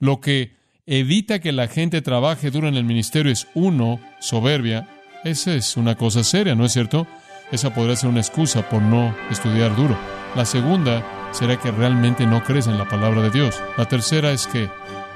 Lo 0.00 0.18
que 0.18 0.56
evita 0.86 1.40
que 1.40 1.52
la 1.52 1.68
gente 1.68 2.00
trabaje 2.00 2.50
duro 2.50 2.68
en 2.68 2.74
el 2.74 2.84
ministerio 2.84 3.30
es 3.30 3.46
uno, 3.52 4.00
soberbia. 4.18 4.88
Esa 5.24 5.54
es 5.54 5.76
una 5.76 5.94
cosa 5.94 6.24
seria, 6.24 6.54
¿no 6.54 6.64
es 6.64 6.72
cierto? 6.72 7.06
Esa 7.52 7.74
podría 7.74 7.96
ser 7.96 8.08
una 8.08 8.20
excusa 8.20 8.66
por 8.66 8.80
no 8.80 9.14
estudiar 9.30 9.76
duro. 9.76 9.98
La 10.34 10.46
segunda 10.46 11.04
será 11.32 11.60
que 11.60 11.70
realmente 11.70 12.24
no 12.24 12.42
crees 12.42 12.66
en 12.66 12.78
la 12.78 12.88
palabra 12.88 13.20
de 13.20 13.30
Dios. 13.30 13.62
La 13.76 13.84
tercera 13.84 14.32
es 14.32 14.46
que 14.46 14.70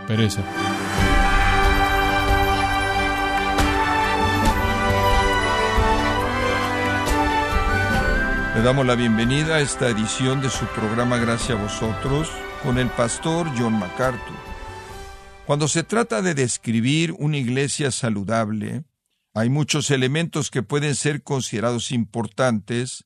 pereza. 0.06 0.42
Le 8.54 8.60
damos 8.60 8.84
la 8.84 8.96
bienvenida 8.96 9.56
a 9.56 9.60
esta 9.60 9.88
edición 9.88 10.42
de 10.42 10.50
su 10.50 10.66
programa 10.66 11.16
Gracias 11.16 11.58
a 11.58 11.62
vosotros 11.62 12.30
con 12.62 12.78
el 12.78 12.88
pastor 12.88 13.48
John 13.58 13.78
MacArthur. 13.78 14.53
Cuando 15.46 15.68
se 15.68 15.82
trata 15.82 16.22
de 16.22 16.32
describir 16.32 17.12
una 17.18 17.36
iglesia 17.36 17.90
saludable, 17.90 18.84
hay 19.34 19.50
muchos 19.50 19.90
elementos 19.90 20.50
que 20.50 20.62
pueden 20.62 20.94
ser 20.94 21.22
considerados 21.22 21.92
importantes, 21.92 23.04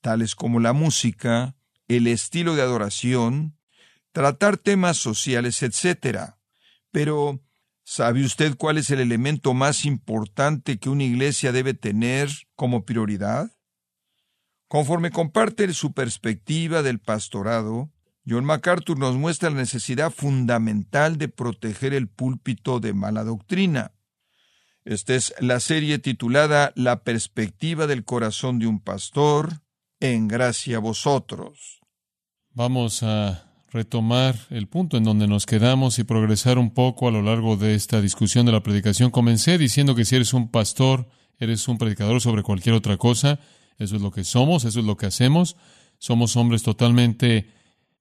tales 0.00 0.36
como 0.36 0.60
la 0.60 0.72
música, 0.72 1.56
el 1.88 2.06
estilo 2.06 2.54
de 2.54 2.62
adoración, 2.62 3.58
tratar 4.12 4.56
temas 4.56 4.98
sociales, 4.98 5.64
etc. 5.64 6.34
Pero, 6.92 7.42
¿sabe 7.82 8.24
usted 8.24 8.56
cuál 8.56 8.78
es 8.78 8.90
el 8.90 9.00
elemento 9.00 9.52
más 9.52 9.84
importante 9.84 10.78
que 10.78 10.90
una 10.90 11.02
iglesia 11.02 11.50
debe 11.50 11.74
tener 11.74 12.30
como 12.54 12.84
prioridad? 12.84 13.50
Conforme 14.68 15.10
comparte 15.10 15.72
su 15.74 15.92
perspectiva 15.92 16.82
del 16.82 17.00
pastorado, 17.00 17.90
John 18.26 18.44
MacArthur 18.44 18.98
nos 18.98 19.16
muestra 19.16 19.50
la 19.50 19.56
necesidad 19.56 20.12
fundamental 20.12 21.18
de 21.18 21.28
proteger 21.28 21.94
el 21.94 22.08
púlpito 22.08 22.80
de 22.80 22.92
mala 22.92 23.24
doctrina. 23.24 23.92
Esta 24.84 25.14
es 25.14 25.34
la 25.40 25.60
serie 25.60 25.98
titulada 25.98 26.72
La 26.74 27.02
perspectiva 27.02 27.86
del 27.86 28.04
corazón 28.04 28.58
de 28.58 28.66
un 28.66 28.80
pastor, 28.80 29.62
en 30.00 30.28
gracia 30.28 30.78
a 30.78 30.80
vosotros. 30.80 31.80
Vamos 32.52 33.02
a 33.02 33.50
retomar 33.70 34.34
el 34.50 34.66
punto 34.66 34.96
en 34.96 35.04
donde 35.04 35.28
nos 35.28 35.46
quedamos 35.46 35.98
y 35.98 36.04
progresar 36.04 36.58
un 36.58 36.70
poco 36.72 37.06
a 37.06 37.12
lo 37.12 37.22
largo 37.22 37.56
de 37.56 37.74
esta 37.74 38.00
discusión 38.00 38.46
de 38.46 38.52
la 38.52 38.62
predicación. 38.62 39.10
Comencé 39.10 39.58
diciendo 39.58 39.94
que 39.94 40.04
si 40.04 40.16
eres 40.16 40.34
un 40.34 40.50
pastor, 40.50 41.08
eres 41.38 41.68
un 41.68 41.78
predicador 41.78 42.20
sobre 42.20 42.42
cualquier 42.42 42.74
otra 42.74 42.96
cosa, 42.96 43.38
eso 43.78 43.96
es 43.96 44.02
lo 44.02 44.10
que 44.10 44.24
somos, 44.24 44.64
eso 44.64 44.80
es 44.80 44.86
lo 44.86 44.96
que 44.96 45.06
hacemos. 45.06 45.56
Somos 45.98 46.36
hombres 46.36 46.62
totalmente 46.62 47.50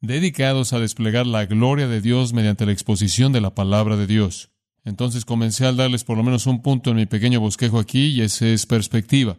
dedicados 0.02 0.73
a 0.73 0.80
desplegar 0.80 1.28
la 1.28 1.45
gloria 1.45 1.88
de 1.88 2.02
Dios 2.02 2.33
mediante 2.33 2.66
la 2.66 2.72
exposición 2.72 3.33
de 3.33 3.42
la 3.42 3.55
palabra 3.55 3.97
de 3.97 4.08
Dios. 4.08 4.50
Entonces 4.86 5.25
comencé 5.25 5.66
a 5.66 5.73
darles 5.73 6.03
por 6.03 6.17
lo 6.17 6.23
menos 6.23 6.47
un 6.47 6.61
punto 6.61 6.91
en 6.91 6.97
mi 6.97 7.06
pequeño 7.06 7.39
bosquejo 7.39 7.80
aquí 7.80 8.08
y 8.08 8.22
ese 8.22 8.53
es 8.53 8.66
perspectiva. 8.66 9.38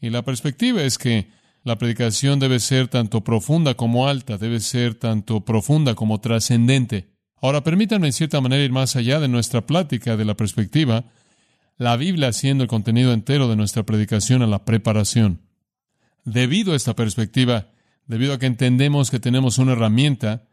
Y 0.00 0.10
la 0.10 0.22
perspectiva 0.22 0.82
es 0.82 0.98
que 0.98 1.28
la 1.64 1.76
predicación 1.76 2.38
debe 2.38 2.60
ser 2.60 2.88
tanto 2.88 3.24
profunda 3.24 3.74
como 3.74 4.08
alta, 4.08 4.38
debe 4.38 4.60
ser 4.60 4.94
tanto 4.94 5.44
profunda 5.44 5.94
como 5.94 6.20
trascendente. 6.20 7.10
Ahora 7.40 7.62
permítanme 7.62 8.06
en 8.06 8.12
cierta 8.12 8.40
manera 8.40 8.64
ir 8.64 8.72
más 8.72 8.96
allá 8.96 9.20
de 9.20 9.28
nuestra 9.28 9.66
plática 9.66 10.16
de 10.16 10.24
la 10.24 10.36
perspectiva, 10.36 11.04
la 11.76 11.96
Biblia 11.96 12.28
haciendo 12.28 12.64
el 12.64 12.68
contenido 12.68 13.12
entero 13.12 13.48
de 13.48 13.56
nuestra 13.56 13.84
predicación 13.84 14.42
a 14.42 14.46
la 14.46 14.64
preparación. 14.64 15.42
Debido 16.24 16.72
a 16.72 16.76
esta 16.76 16.94
perspectiva, 16.94 17.68
debido 18.08 18.32
a 18.32 18.38
que 18.38 18.46
entendemos 18.46 19.10
que 19.10 19.20
tenemos 19.20 19.58
una 19.58 19.72
herramienta 19.72 20.48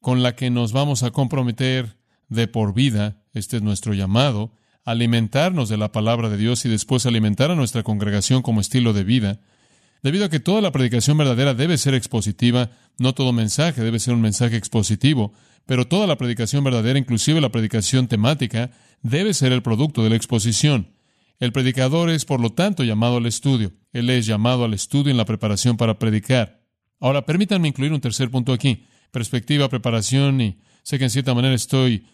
con 0.00 0.22
la 0.22 0.36
que 0.36 0.50
nos 0.50 0.72
vamos 0.72 1.02
a 1.02 1.10
comprometer 1.10 1.96
de 2.28 2.46
por 2.46 2.74
vida, 2.74 3.22
este 3.32 3.56
es 3.56 3.62
nuestro 3.62 3.94
llamado, 3.94 4.52
alimentarnos 4.84 5.68
de 5.68 5.76
la 5.76 5.92
palabra 5.92 6.28
de 6.28 6.36
Dios 6.36 6.64
y 6.64 6.68
después 6.68 7.06
alimentar 7.06 7.50
a 7.50 7.54
nuestra 7.54 7.82
congregación 7.82 8.42
como 8.42 8.60
estilo 8.60 8.92
de 8.92 9.04
vida, 9.04 9.40
debido 10.02 10.24
a 10.24 10.28
que 10.28 10.40
toda 10.40 10.60
la 10.60 10.72
predicación 10.72 11.16
verdadera 11.16 11.54
debe 11.54 11.78
ser 11.78 11.94
expositiva, 11.94 12.70
no 12.98 13.14
todo 13.14 13.32
mensaje 13.32 13.82
debe 13.82 13.98
ser 13.98 14.14
un 14.14 14.20
mensaje 14.20 14.56
expositivo, 14.56 15.32
pero 15.66 15.86
toda 15.86 16.06
la 16.06 16.16
predicación 16.16 16.64
verdadera, 16.64 16.98
inclusive 16.98 17.40
la 17.40 17.50
predicación 17.50 18.08
temática, 18.08 18.70
debe 19.02 19.34
ser 19.34 19.52
el 19.52 19.62
producto 19.62 20.02
de 20.02 20.10
la 20.10 20.16
exposición. 20.16 20.94
El 21.38 21.52
predicador 21.52 22.10
es, 22.10 22.24
por 22.24 22.40
lo 22.40 22.50
tanto, 22.50 22.82
llamado 22.82 23.18
al 23.18 23.26
estudio. 23.26 23.72
Él 23.92 24.10
es 24.10 24.26
llamado 24.26 24.64
al 24.64 24.74
estudio 24.74 25.10
en 25.10 25.16
la 25.16 25.24
preparación 25.24 25.76
para 25.76 25.98
predicar. 25.98 26.57
Ahora, 27.00 27.24
permítanme 27.24 27.68
incluir 27.68 27.92
un 27.92 28.00
tercer 28.00 28.30
punto 28.30 28.52
aquí. 28.52 28.84
Perspectiva, 29.10 29.68
preparación, 29.68 30.40
y 30.40 30.58
sé 30.82 30.98
que 30.98 31.04
en 31.04 31.10
cierta 31.10 31.34
manera 31.34 31.54
estoy 31.54 32.04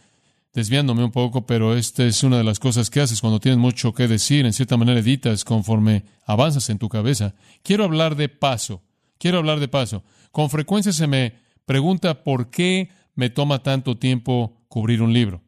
desviándome 0.53 1.05
un 1.05 1.11
poco, 1.11 1.47
pero 1.47 1.77
esta 1.77 2.05
es 2.05 2.23
una 2.23 2.39
de 2.39 2.45
las 2.45 2.61
cosas 2.61 2.89
que 2.89 3.01
haces 3.01 3.21
cuando 3.21 3.41
tienes 3.41 3.59
mucho 3.59 3.93
que 3.93 4.07
decir. 4.07 4.47
En 4.47 4.53
cierta 4.53 4.77
manera 4.77 5.01
editas 5.01 5.45
conforme 5.45 6.05
avanzas 6.27 6.71
en 6.71 6.79
tu 6.79 6.89
cabeza. 6.89 7.35
Quiero 7.63 7.85
hablar 7.85 8.15
de 8.15 8.29
paso. 8.29 8.83
Quiero 9.19 9.39
hablar 9.39 9.59
de 9.59 9.69
paso. 9.69 10.05
Con 10.31 10.51
frecuencia 10.51 10.93
se 10.93 11.07
me 11.07 11.35
pregunta 11.67 12.23
por 12.23 12.51
qué 12.51 12.91
me 13.15 13.31
toma 13.31 13.63
tanto 13.63 13.97
tiempo 13.99 14.57
cubrir 14.69 15.03
un 15.03 15.13
libro. 15.13 15.43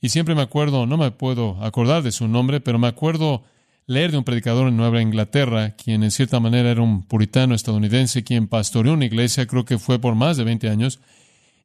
Y 0.00 0.10
siempre 0.10 0.34
me 0.34 0.42
acuerdo, 0.42 0.84
no 0.84 0.98
me 0.98 1.10
puedo 1.10 1.62
acordar 1.62 2.02
de 2.02 2.12
su 2.12 2.28
nombre, 2.28 2.60
pero 2.60 2.78
me 2.78 2.88
acuerdo 2.88 3.44
leer 3.86 4.10
de 4.12 4.18
un 4.18 4.24
predicador 4.24 4.68
en 4.68 4.76
Nueva 4.76 5.02
Inglaterra, 5.02 5.76
quien 5.76 6.02
en 6.02 6.10
cierta 6.10 6.40
manera 6.40 6.70
era 6.70 6.82
un 6.82 7.02
puritano 7.02 7.54
estadounidense, 7.54 8.24
quien 8.24 8.48
pastoreó 8.48 8.94
una 8.94 9.04
iglesia, 9.04 9.46
creo 9.46 9.64
que 9.64 9.78
fue 9.78 9.98
por 9.98 10.14
más 10.14 10.36
de 10.36 10.44
20 10.44 10.68
años, 10.68 11.00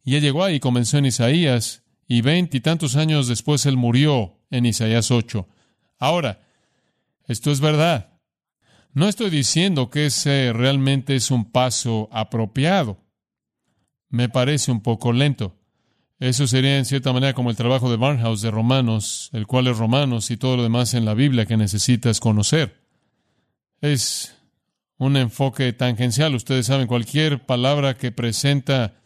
y 0.04 0.16
él 0.16 0.22
llegó 0.22 0.44
ahí 0.44 0.56
y 0.56 0.60
comenzó 0.60 0.98
en 0.98 1.06
Isaías, 1.06 1.84
y 2.08 2.22
veinte 2.22 2.58
y 2.58 2.62
tantos 2.62 2.96
años 2.96 3.28
después 3.28 3.66
él 3.68 3.78
murió 3.78 4.40
en 4.50 4.66
Isaías 4.66 5.12
8. 5.12 5.48
Ahora, 6.00 6.42
esto 7.28 7.52
es 7.52 7.60
verdad. 7.62 8.20
No 8.94 9.08
estoy 9.08 9.30
diciendo 9.30 9.92
que 9.92 10.08
ese 10.08 10.52
realmente 10.52 11.16
es 11.16 11.30
un 11.30 11.52
paso 11.52 12.10
apropiado. 12.12 12.98
Me 14.10 14.28
parece 14.28 14.72
un 14.72 14.82
poco 14.82 15.14
lento. 15.14 15.59
Eso 16.20 16.48
sería 16.48 16.78
en 16.78 16.86
cierta 16.86 17.14
manera 17.14 17.34
como 17.34 17.50
el 17.50 17.56
trabajo 17.56 17.90
de 17.90 17.96
Barnhouse 17.96 18.42
de 18.42 18.52
Romanos, 18.52 19.30
el 19.32 19.48
cual 19.48 19.68
es 19.68 19.78
Romanos 19.78 20.32
y 20.32 20.38
todo 20.38 20.58
lo 20.58 20.64
demás 20.64 20.94
en 20.94 21.06
la 21.06 21.14
Biblia 21.14 21.46
que 21.46 21.56
necesitas 21.56 22.20
conocer. 22.20 22.82
Es 23.80 24.36
un 24.98 25.16
enfoque 25.16 25.72
tangencial. 25.72 26.36
Ustedes 26.36 26.66
saben, 26.66 26.88
cualquier 26.88 27.46
palabra 27.46 27.96
que 27.96 28.12
presenta 28.12 29.02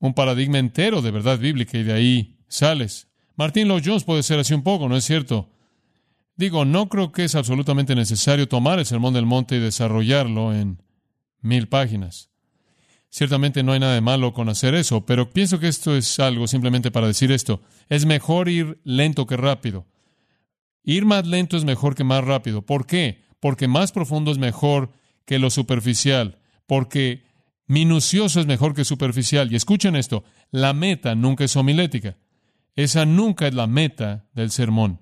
un 0.00 0.12
paradigma 0.12 0.58
entero 0.58 1.00
de 1.00 1.10
verdad 1.10 1.38
bíblica 1.38 1.78
y 1.78 1.82
de 1.82 1.94
ahí 1.94 2.38
sales. 2.46 3.08
Martín 3.34 3.68
Lloyd 3.68 3.82
Jones 3.84 4.04
puede 4.04 4.22
ser 4.22 4.38
así 4.38 4.52
un 4.52 4.62
poco, 4.62 4.88
¿no 4.88 4.96
es 4.96 5.04
cierto? 5.04 5.48
Digo, 6.36 6.64
no 6.64 6.88
creo 6.88 7.10
que 7.10 7.24
es 7.24 7.34
absolutamente 7.34 7.94
necesario 7.94 8.48
tomar 8.48 8.78
el 8.78 8.86
Sermón 8.86 9.14
del 9.14 9.26
Monte 9.26 9.56
y 9.56 9.60
desarrollarlo 9.60 10.54
en 10.54 10.82
mil 11.40 11.68
páginas. 11.68 12.30
Ciertamente 13.10 13.62
no 13.62 13.72
hay 13.72 13.80
nada 13.80 13.94
de 13.94 14.00
malo 14.00 14.34
con 14.34 14.48
hacer 14.48 14.74
eso, 14.74 15.06
pero 15.06 15.30
pienso 15.30 15.58
que 15.58 15.68
esto 15.68 15.96
es 15.96 16.20
algo 16.20 16.46
simplemente 16.46 16.90
para 16.90 17.06
decir 17.06 17.32
esto. 17.32 17.62
Es 17.88 18.04
mejor 18.04 18.48
ir 18.48 18.80
lento 18.84 19.26
que 19.26 19.36
rápido. 19.36 19.86
Ir 20.84 21.06
más 21.06 21.26
lento 21.26 21.56
es 21.56 21.64
mejor 21.64 21.94
que 21.94 22.04
más 22.04 22.22
rápido. 22.22 22.62
¿Por 22.62 22.86
qué? 22.86 23.22
Porque 23.40 23.66
más 23.66 23.92
profundo 23.92 24.30
es 24.30 24.38
mejor 24.38 24.92
que 25.24 25.38
lo 25.38 25.48
superficial. 25.48 26.38
Porque 26.66 27.24
minucioso 27.66 28.40
es 28.40 28.46
mejor 28.46 28.74
que 28.74 28.84
superficial. 28.84 29.50
Y 29.50 29.56
escuchen 29.56 29.96
esto, 29.96 30.24
la 30.50 30.74
meta 30.74 31.14
nunca 31.14 31.44
es 31.44 31.56
homilética. 31.56 32.18
Esa 32.76 33.06
nunca 33.06 33.48
es 33.48 33.54
la 33.54 33.66
meta 33.66 34.28
del 34.34 34.50
sermón. 34.50 35.00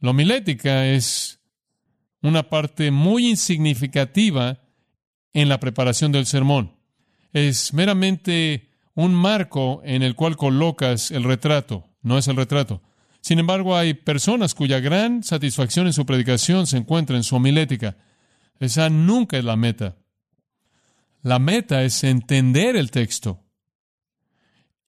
La 0.00 0.10
homilética 0.10 0.86
es 0.86 1.40
una 2.22 2.48
parte 2.48 2.90
muy 2.90 3.28
insignificativa 3.28 4.62
en 5.34 5.48
la 5.50 5.60
preparación 5.60 6.12
del 6.12 6.24
sermón 6.24 6.79
es 7.32 7.72
meramente 7.72 8.70
un 8.94 9.14
marco 9.14 9.80
en 9.84 10.02
el 10.02 10.14
cual 10.14 10.36
colocas 10.36 11.10
el 11.10 11.24
retrato, 11.24 11.88
no 12.02 12.18
es 12.18 12.28
el 12.28 12.36
retrato. 12.36 12.82
Sin 13.20 13.38
embargo, 13.38 13.76
hay 13.76 13.94
personas 13.94 14.54
cuya 14.54 14.80
gran 14.80 15.22
satisfacción 15.22 15.86
en 15.86 15.92
su 15.92 16.06
predicación 16.06 16.66
se 16.66 16.78
encuentra 16.78 17.16
en 17.16 17.24
su 17.24 17.36
homilética. 17.36 17.96
Esa 18.58 18.88
nunca 18.88 19.38
es 19.38 19.44
la 19.44 19.56
meta. 19.56 19.96
La 21.22 21.38
meta 21.38 21.82
es 21.82 22.02
entender 22.02 22.76
el 22.76 22.90
texto. 22.90 23.44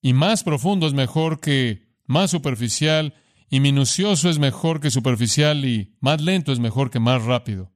Y 0.00 0.14
más 0.14 0.42
profundo 0.44 0.86
es 0.86 0.94
mejor 0.94 1.40
que 1.40 1.86
más 2.06 2.30
superficial, 2.30 3.14
y 3.50 3.60
minucioso 3.60 4.30
es 4.30 4.38
mejor 4.38 4.80
que 4.80 4.90
superficial, 4.90 5.64
y 5.64 5.94
más 6.00 6.22
lento 6.22 6.52
es 6.52 6.58
mejor 6.58 6.90
que 6.90 7.00
más 7.00 7.22
rápido. 7.22 7.70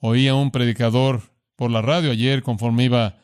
Oí 0.00 0.28
a 0.28 0.34
un 0.34 0.50
predicador 0.50 1.34
por 1.56 1.70
la 1.70 1.82
radio 1.82 2.10
ayer 2.10 2.42
conforme 2.42 2.84
iba 2.84 3.18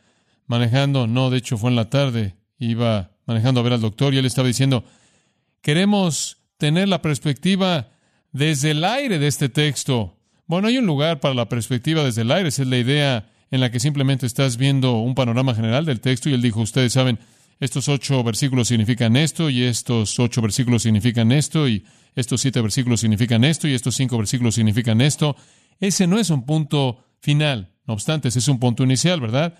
manejando, 0.46 1.06
no, 1.06 1.31
de 1.31 1.38
hecho 1.38 1.58
fue 1.58 1.70
en 1.70 1.76
la 1.76 1.91
tarde, 1.91 2.37
iba 2.58 3.12
manejando 3.26 3.61
a 3.61 3.62
ver 3.62 3.73
al 3.73 3.81
doctor 3.81 4.14
y 4.14 4.19
él 4.19 4.26
estaba 4.26 4.49
diciendo, 4.49 4.85
queremos 5.61 6.38
tener 6.58 6.88
la 6.88 7.02
perspectiva 7.02 7.88
desde 8.32 8.73
el 8.73 8.85
aire 8.85 9.19
de 9.19 9.26
este 9.26 9.49
texto. 9.49 10.19
Bueno, 10.46 10.69
hay 10.69 10.79
un 10.79 10.87
lugar 10.87 11.20
para 11.20 11.35
la 11.35 11.49
perspectiva 11.49 12.05
desde 12.05 12.23
el 12.23 12.31
aire, 12.31 12.49
esa 12.49 12.62
es 12.62 12.69
la 12.69 12.79
idea 12.79 13.31
en 13.50 13.61
la 13.61 13.70
que 13.70 13.81
simplemente 13.81 14.26
estás 14.26 14.56
viendo 14.56 14.99
un 14.99 15.14
panorama 15.14 15.55
general 15.55 15.85
del 15.85 16.00
texto 16.00 16.29
y 16.29 16.35
él 16.35 16.43
dijo, 16.43 16.61
ustedes 16.61 16.93
saben, 16.93 17.19
estos 17.61 17.88
ocho 17.88 18.23
versículos 18.25 18.69
significan 18.69 19.17
esto, 19.17 19.49
y 19.49 19.62
estos 19.62 20.19
ocho 20.19 20.43
versículos 20.43 20.82
significan 20.82 21.32
esto, 21.32 21.69
y 21.69 21.85
estos 22.14 22.40
siete 22.40 22.61
versículos 22.61 23.00
significan 23.00 23.44
esto, 23.44 23.69
y 23.69 23.75
estos 23.75 23.94
cinco 23.94 24.19
versículos 24.19 24.55
significan 24.55 25.00
esto. 25.00 25.37
Ese 25.81 26.06
no 26.06 26.19
es 26.19 26.31
un 26.31 26.44
punto 26.44 27.05
final. 27.20 27.73
No 27.87 27.94
obstante, 27.94 28.29
ese 28.29 28.38
es 28.38 28.49
un 28.49 28.58
punto 28.58 28.82
inicial, 28.82 29.20
¿verdad? 29.20 29.58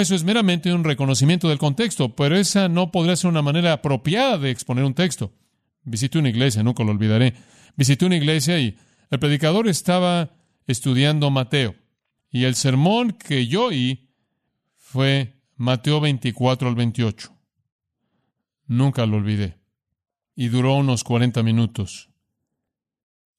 Eso 0.00 0.14
es 0.14 0.24
meramente 0.24 0.72
un 0.72 0.82
reconocimiento 0.82 1.50
del 1.50 1.58
contexto, 1.58 2.16
pero 2.16 2.34
esa 2.34 2.70
no 2.70 2.90
podría 2.90 3.16
ser 3.16 3.28
una 3.28 3.42
manera 3.42 3.74
apropiada 3.74 4.38
de 4.38 4.50
exponer 4.50 4.82
un 4.82 4.94
texto. 4.94 5.34
Visité 5.82 6.18
una 6.18 6.30
iglesia, 6.30 6.62
nunca 6.62 6.82
lo 6.82 6.92
olvidaré. 6.92 7.34
Visité 7.76 8.06
una 8.06 8.16
iglesia 8.16 8.58
y 8.58 8.78
el 9.10 9.18
predicador 9.18 9.68
estaba 9.68 10.30
estudiando 10.66 11.30
Mateo. 11.30 11.74
Y 12.30 12.44
el 12.44 12.54
sermón 12.54 13.10
que 13.10 13.46
yo 13.46 13.66
oí 13.66 14.08
fue 14.74 15.42
Mateo 15.56 16.00
24 16.00 16.66
al 16.66 16.76
28. 16.76 17.36
Nunca 18.68 19.04
lo 19.04 19.18
olvidé. 19.18 19.58
Y 20.34 20.48
duró 20.48 20.76
unos 20.76 21.04
40 21.04 21.42
minutos. 21.42 22.08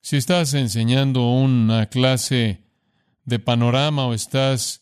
Si 0.01 0.15
estás 0.15 0.53
enseñando 0.53 1.27
una 1.27 1.87
clase 1.87 2.61
de 3.25 3.39
panorama 3.39 4.05
o 4.05 4.13
estás 4.13 4.81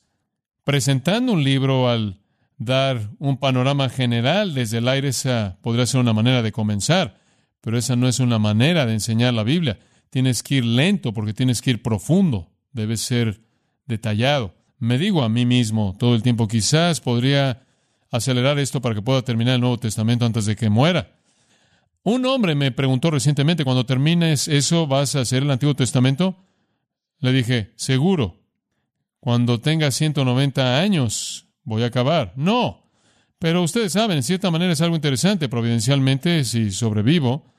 presentando 0.63 1.33
un 1.33 1.43
libro 1.43 1.89
al 1.89 2.19
dar 2.57 3.09
un 3.19 3.37
panorama 3.37 3.89
general 3.89 4.53
desde 4.53 4.79
el 4.79 4.87
aire, 4.87 5.07
esa 5.07 5.57
podría 5.61 5.85
ser 5.85 6.01
una 6.01 6.13
manera 6.13 6.41
de 6.41 6.51
comenzar, 6.51 7.19
pero 7.61 7.77
esa 7.77 7.95
no 7.95 8.07
es 8.07 8.19
una 8.19 8.37
manera 8.37 8.85
de 8.85 8.93
enseñar 8.93 9.33
la 9.33 9.43
Biblia. 9.43 9.79
Tienes 10.09 10.43
que 10.43 10.55
ir 10.55 10.65
lento 10.65 11.13
porque 11.13 11.33
tienes 11.33 11.61
que 11.61 11.71
ir 11.71 11.81
profundo, 11.81 12.51
debe 12.71 12.97
ser 12.97 13.41
detallado. 13.85 14.55
Me 14.77 14.97
digo 14.97 15.23
a 15.23 15.29
mí 15.29 15.45
mismo 15.45 15.95
todo 15.97 16.15
el 16.15 16.23
tiempo, 16.23 16.47
quizás 16.47 17.01
podría 17.01 17.63
acelerar 18.11 18.59
esto 18.59 18.81
para 18.81 18.95
que 18.95 19.01
pueda 19.01 19.21
terminar 19.21 19.55
el 19.55 19.61
Nuevo 19.61 19.77
Testamento 19.77 20.25
antes 20.25 20.45
de 20.45 20.55
que 20.55 20.69
muera. 20.69 21.15
Un 22.03 22.25
hombre 22.25 22.55
me 22.55 22.71
preguntó 22.71 23.11
recientemente, 23.11 23.65
cuando 23.65 23.85
termines 23.85 24.47
eso, 24.47 24.87
¿vas 24.87 25.15
a 25.15 25.21
hacer 25.21 25.43
el 25.43 25.51
Antiguo 25.51 25.75
Testamento? 25.75 26.37
Le 27.19 27.33
dije, 27.33 27.73
seguro. 27.75 28.37
Cuando 29.19 29.59
tenga 29.59 29.91
190 29.91 30.79
años 30.79 31.47
voy 31.63 31.83
a 31.83 31.87
acabar. 31.87 32.33
No. 32.35 32.89
Pero 33.37 33.63
ustedes 33.63 33.93
saben, 33.93 34.17
en 34.17 34.23
cierta 34.23 34.51
manera 34.51 34.73
es 34.73 34.81
algo 34.81 34.95
interesante, 34.95 35.47
providencialmente, 35.47 36.43
si 36.43 36.71
sobrevivo, 36.71 37.53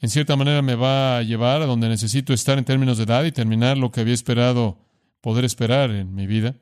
en 0.00 0.10
cierta 0.10 0.36
manera 0.36 0.60
me 0.60 0.74
va 0.74 1.18
a 1.18 1.22
llevar 1.22 1.62
a 1.62 1.66
donde 1.66 1.88
necesito 1.88 2.34
estar 2.34 2.58
en 2.58 2.64
términos 2.64 2.98
de 2.98 3.04
edad 3.04 3.24
y 3.24 3.32
terminar 3.32 3.78
lo 3.78 3.90
que 3.90 4.00
había 4.00 4.12
esperado 4.12 4.78
poder 5.22 5.46
esperar 5.46 5.90
en 5.90 6.14
mi 6.14 6.26
vida. 6.26 6.56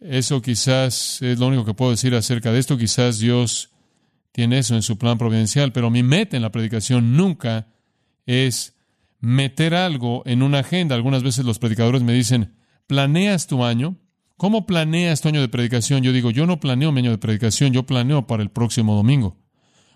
Eso 0.00 0.40
quizás 0.40 1.20
es 1.20 1.38
lo 1.38 1.46
único 1.48 1.66
que 1.66 1.74
puedo 1.74 1.90
decir 1.90 2.14
acerca 2.14 2.52
de 2.52 2.58
esto. 2.58 2.78
Quizás 2.78 3.18
Dios 3.18 3.70
tiene 4.32 4.58
eso 4.58 4.74
en 4.74 4.82
su 4.82 4.96
plan 4.96 5.18
providencial, 5.18 5.72
pero 5.72 5.90
mi 5.90 6.02
meta 6.02 6.36
en 6.36 6.42
la 6.42 6.52
predicación 6.52 7.16
nunca 7.16 7.68
es 8.24 8.74
meter 9.20 9.74
algo 9.74 10.22
en 10.24 10.42
una 10.42 10.60
agenda. 10.60 10.94
Algunas 10.94 11.22
veces 11.22 11.44
los 11.44 11.58
predicadores 11.58 12.02
me 12.02 12.14
dicen, 12.14 12.54
¿Planeas 12.86 13.46
tu 13.46 13.64
año? 13.64 13.96
¿Cómo 14.36 14.66
planeas 14.66 15.20
tu 15.20 15.28
año 15.28 15.40
de 15.40 15.48
predicación? 15.48 16.02
Yo 16.02 16.12
digo, 16.12 16.30
yo 16.30 16.46
no 16.46 16.60
planeo 16.60 16.92
mi 16.92 17.00
año 17.00 17.10
de 17.10 17.18
predicación, 17.18 17.72
yo 17.72 17.84
planeo 17.84 18.26
para 18.26 18.42
el 18.42 18.50
próximo 18.50 18.94
domingo. 18.94 19.38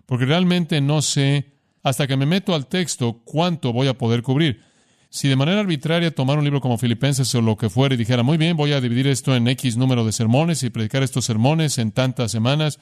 Porque 0.06 0.25
realmente 0.25 0.81
no 0.81 1.02
sé, 1.02 1.52
hasta 1.82 2.06
que 2.06 2.16
me 2.16 2.26
meto 2.26 2.54
al 2.54 2.66
texto, 2.66 3.22
cuánto 3.25 3.72
voy 3.72 3.88
a 3.88 3.98
poder 3.98 4.22
cubrir. 4.22 4.62
Si 5.08 5.28
de 5.28 5.37
manera 5.37 5.60
arbitraria 5.60 6.14
tomar 6.14 6.38
un 6.38 6.44
libro 6.44 6.60
como 6.60 6.78
Filipenses 6.78 7.34
o 7.34 7.42
lo 7.42 7.56
que 7.56 7.69
fuera 7.69 7.94
y 7.94 7.98
dijera, 7.98 8.22
muy 8.22 8.38
bien, 8.38 8.56
voy 8.56 8.72
a 8.72 8.81
dividir 8.81 9.08
esto 9.08 9.37
en 9.37 9.46
X 9.48 9.76
número 9.76 10.04
de 10.04 10.12
sermones 10.12 10.62
y 10.62 10.70
predicar 10.70 11.02
estos 11.02 11.25
sermones 11.25 11.78
en 11.78 11.92
tantas 11.92 12.31
semanas 12.31 12.78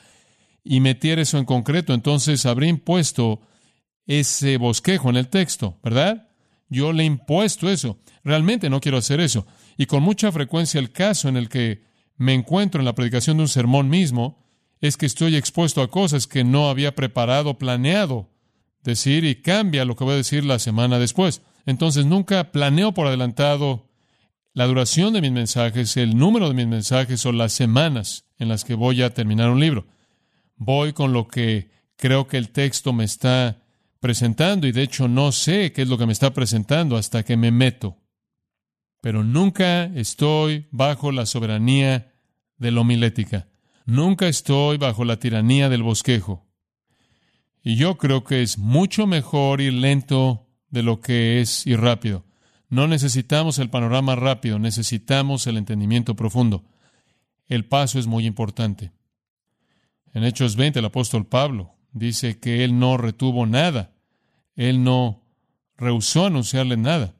y 0.62 0.80
meter 0.80 1.18
eso 1.18 1.38
en 1.38 1.44
concreto, 1.44 1.94
entonces 1.94 2.44
habría 2.44 2.68
impuesto 2.68 3.40
ese 4.06 4.58
bosquejo 4.58 5.10
en 5.10 5.16
el 5.16 5.28
texto, 5.28 5.78
¿verdad? 5.82 6.28
Yo 6.68 6.92
le 6.92 7.02
he 7.02 7.06
impuesto 7.06 7.70
eso. 7.70 7.98
Realmente 8.24 8.68
no 8.68 8.80
quiero 8.80 8.98
hacer 8.98 9.20
eso. 9.20 9.46
Y 9.78 9.86
con 9.86 10.02
mucha 10.02 10.32
frecuencia 10.32 10.80
el 10.80 10.90
caso 10.90 11.28
en 11.28 11.36
el 11.36 11.48
que 11.48 11.84
me 12.16 12.34
encuentro 12.34 12.80
en 12.80 12.84
la 12.84 12.96
predicación 12.96 13.36
de 13.36 13.44
un 13.44 13.48
sermón 13.48 13.88
mismo 13.88 14.44
es 14.80 14.96
que 14.96 15.06
estoy 15.06 15.36
expuesto 15.36 15.80
a 15.82 15.90
cosas 15.90 16.26
que 16.26 16.42
no 16.42 16.68
había 16.68 16.96
preparado, 16.96 17.58
planeado 17.58 18.28
decir 18.82 19.24
y 19.24 19.36
cambia 19.36 19.84
lo 19.84 19.94
que 19.94 20.02
voy 20.02 20.14
a 20.14 20.18
decir 20.18 20.44
la 20.44 20.58
semana 20.58 20.98
después. 20.98 21.42
Entonces 21.64 22.06
nunca 22.06 22.50
planeo 22.50 22.92
por 22.92 23.06
adelantado 23.06 23.88
la 24.52 24.66
duración 24.66 25.12
de 25.12 25.20
mis 25.20 25.30
mensajes, 25.30 25.96
el 25.96 26.16
número 26.16 26.48
de 26.48 26.54
mis 26.54 26.66
mensajes 26.66 27.24
o 27.24 27.30
las 27.30 27.52
semanas 27.52 28.24
en 28.38 28.48
las 28.48 28.64
que 28.64 28.74
voy 28.74 29.02
a 29.02 29.14
terminar 29.14 29.48
un 29.48 29.60
libro. 29.60 29.86
Voy 30.56 30.92
con 30.92 31.12
lo 31.12 31.28
que 31.28 31.70
creo 31.96 32.26
que 32.26 32.36
el 32.36 32.50
texto 32.50 32.92
me 32.92 33.04
está 33.04 33.62
presentando 34.00 34.66
y 34.66 34.72
de 34.72 34.82
hecho 34.82 35.06
no 35.06 35.30
sé 35.30 35.72
qué 35.72 35.82
es 35.82 35.88
lo 35.88 35.98
que 35.98 36.06
me 36.06 36.12
está 36.12 36.34
presentando 36.34 36.96
hasta 36.96 37.22
que 37.22 37.36
me 37.36 37.52
meto 37.52 37.96
pero 39.00 39.24
nunca 39.24 39.84
estoy 39.84 40.66
bajo 40.70 41.12
la 41.12 41.26
soberanía 41.26 42.12
de 42.56 42.70
la 42.70 42.80
homilética. 42.80 43.48
Nunca 43.84 44.28
estoy 44.28 44.76
bajo 44.76 45.04
la 45.04 45.18
tiranía 45.18 45.68
del 45.68 45.82
bosquejo. 45.82 46.46
Y 47.62 47.76
yo 47.76 47.96
creo 47.98 48.24
que 48.24 48.42
es 48.42 48.58
mucho 48.58 49.06
mejor 49.06 49.60
ir 49.60 49.72
lento 49.72 50.46
de 50.70 50.82
lo 50.82 51.00
que 51.00 51.40
es 51.40 51.66
ir 51.66 51.80
rápido. 51.80 52.24
No 52.68 52.86
necesitamos 52.86 53.58
el 53.58 53.70
panorama 53.70 54.14
rápido, 54.14 54.58
necesitamos 54.58 55.46
el 55.46 55.56
entendimiento 55.56 56.14
profundo. 56.16 56.64
El 57.46 57.64
paso 57.64 57.98
es 57.98 58.06
muy 58.06 58.26
importante. 58.26 58.92
En 60.12 60.24
Hechos 60.24 60.56
20 60.56 60.78
el 60.80 60.84
apóstol 60.84 61.26
Pablo 61.26 61.74
dice 61.92 62.38
que 62.38 62.64
él 62.64 62.78
no 62.78 62.96
retuvo 62.96 63.46
nada, 63.46 63.92
él 64.54 64.84
no 64.84 65.22
rehusó 65.76 66.26
anunciarle 66.26 66.76
nada. 66.76 67.14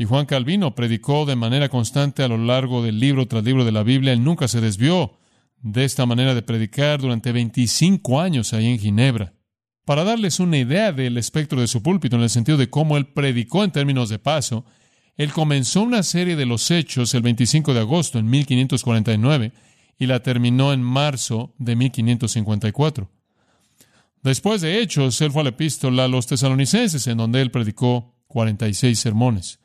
Y 0.00 0.04
Juan 0.04 0.26
Calvino 0.26 0.76
predicó 0.76 1.26
de 1.26 1.34
manera 1.34 1.68
constante 1.68 2.22
a 2.22 2.28
lo 2.28 2.38
largo 2.38 2.84
del 2.84 3.00
libro 3.00 3.26
tras 3.26 3.42
libro 3.42 3.64
de 3.64 3.72
la 3.72 3.82
Biblia. 3.82 4.12
Él 4.12 4.22
nunca 4.22 4.46
se 4.46 4.60
desvió 4.60 5.18
de 5.60 5.84
esta 5.84 6.06
manera 6.06 6.36
de 6.36 6.42
predicar 6.42 7.00
durante 7.00 7.32
25 7.32 8.20
años 8.20 8.52
ahí 8.52 8.66
en 8.66 8.78
Ginebra. 8.78 9.34
Para 9.84 10.04
darles 10.04 10.38
una 10.38 10.56
idea 10.56 10.92
del 10.92 11.18
espectro 11.18 11.60
de 11.60 11.66
su 11.66 11.82
púlpito 11.82 12.14
en 12.14 12.22
el 12.22 12.30
sentido 12.30 12.56
de 12.56 12.70
cómo 12.70 12.96
él 12.96 13.06
predicó 13.06 13.64
en 13.64 13.72
términos 13.72 14.08
de 14.08 14.20
paso, 14.20 14.64
él 15.16 15.32
comenzó 15.32 15.82
una 15.82 16.04
serie 16.04 16.36
de 16.36 16.46
los 16.46 16.70
hechos 16.70 17.12
el 17.14 17.22
25 17.22 17.74
de 17.74 17.80
agosto 17.80 18.20
en 18.20 18.30
1549 18.30 19.52
y 19.98 20.06
la 20.06 20.22
terminó 20.22 20.72
en 20.72 20.80
marzo 20.80 21.54
de 21.58 21.74
1554. 21.74 23.10
Después 24.22 24.60
de 24.60 24.80
hechos, 24.80 25.20
él 25.22 25.32
fue 25.32 25.40
a 25.40 25.44
la 25.44 25.50
epístola 25.50 26.04
a 26.04 26.08
los 26.08 26.28
tesalonicenses, 26.28 27.04
en 27.08 27.18
donde 27.18 27.40
él 27.40 27.50
predicó 27.50 28.14
46 28.28 28.96
sermones. 28.96 29.58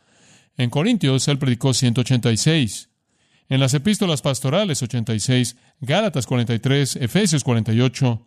En 0.58 0.70
Corintios 0.70 1.28
él 1.28 1.40
predicó 1.40 1.74
186. 1.74 2.90
En 3.50 3.60
las 3.60 3.74
epístolas 3.74 4.22
pastorales 4.22 4.82
86, 4.82 5.58
Gálatas 5.82 6.26
43, 6.26 6.96
Efesios 6.98 7.44
48. 7.44 8.26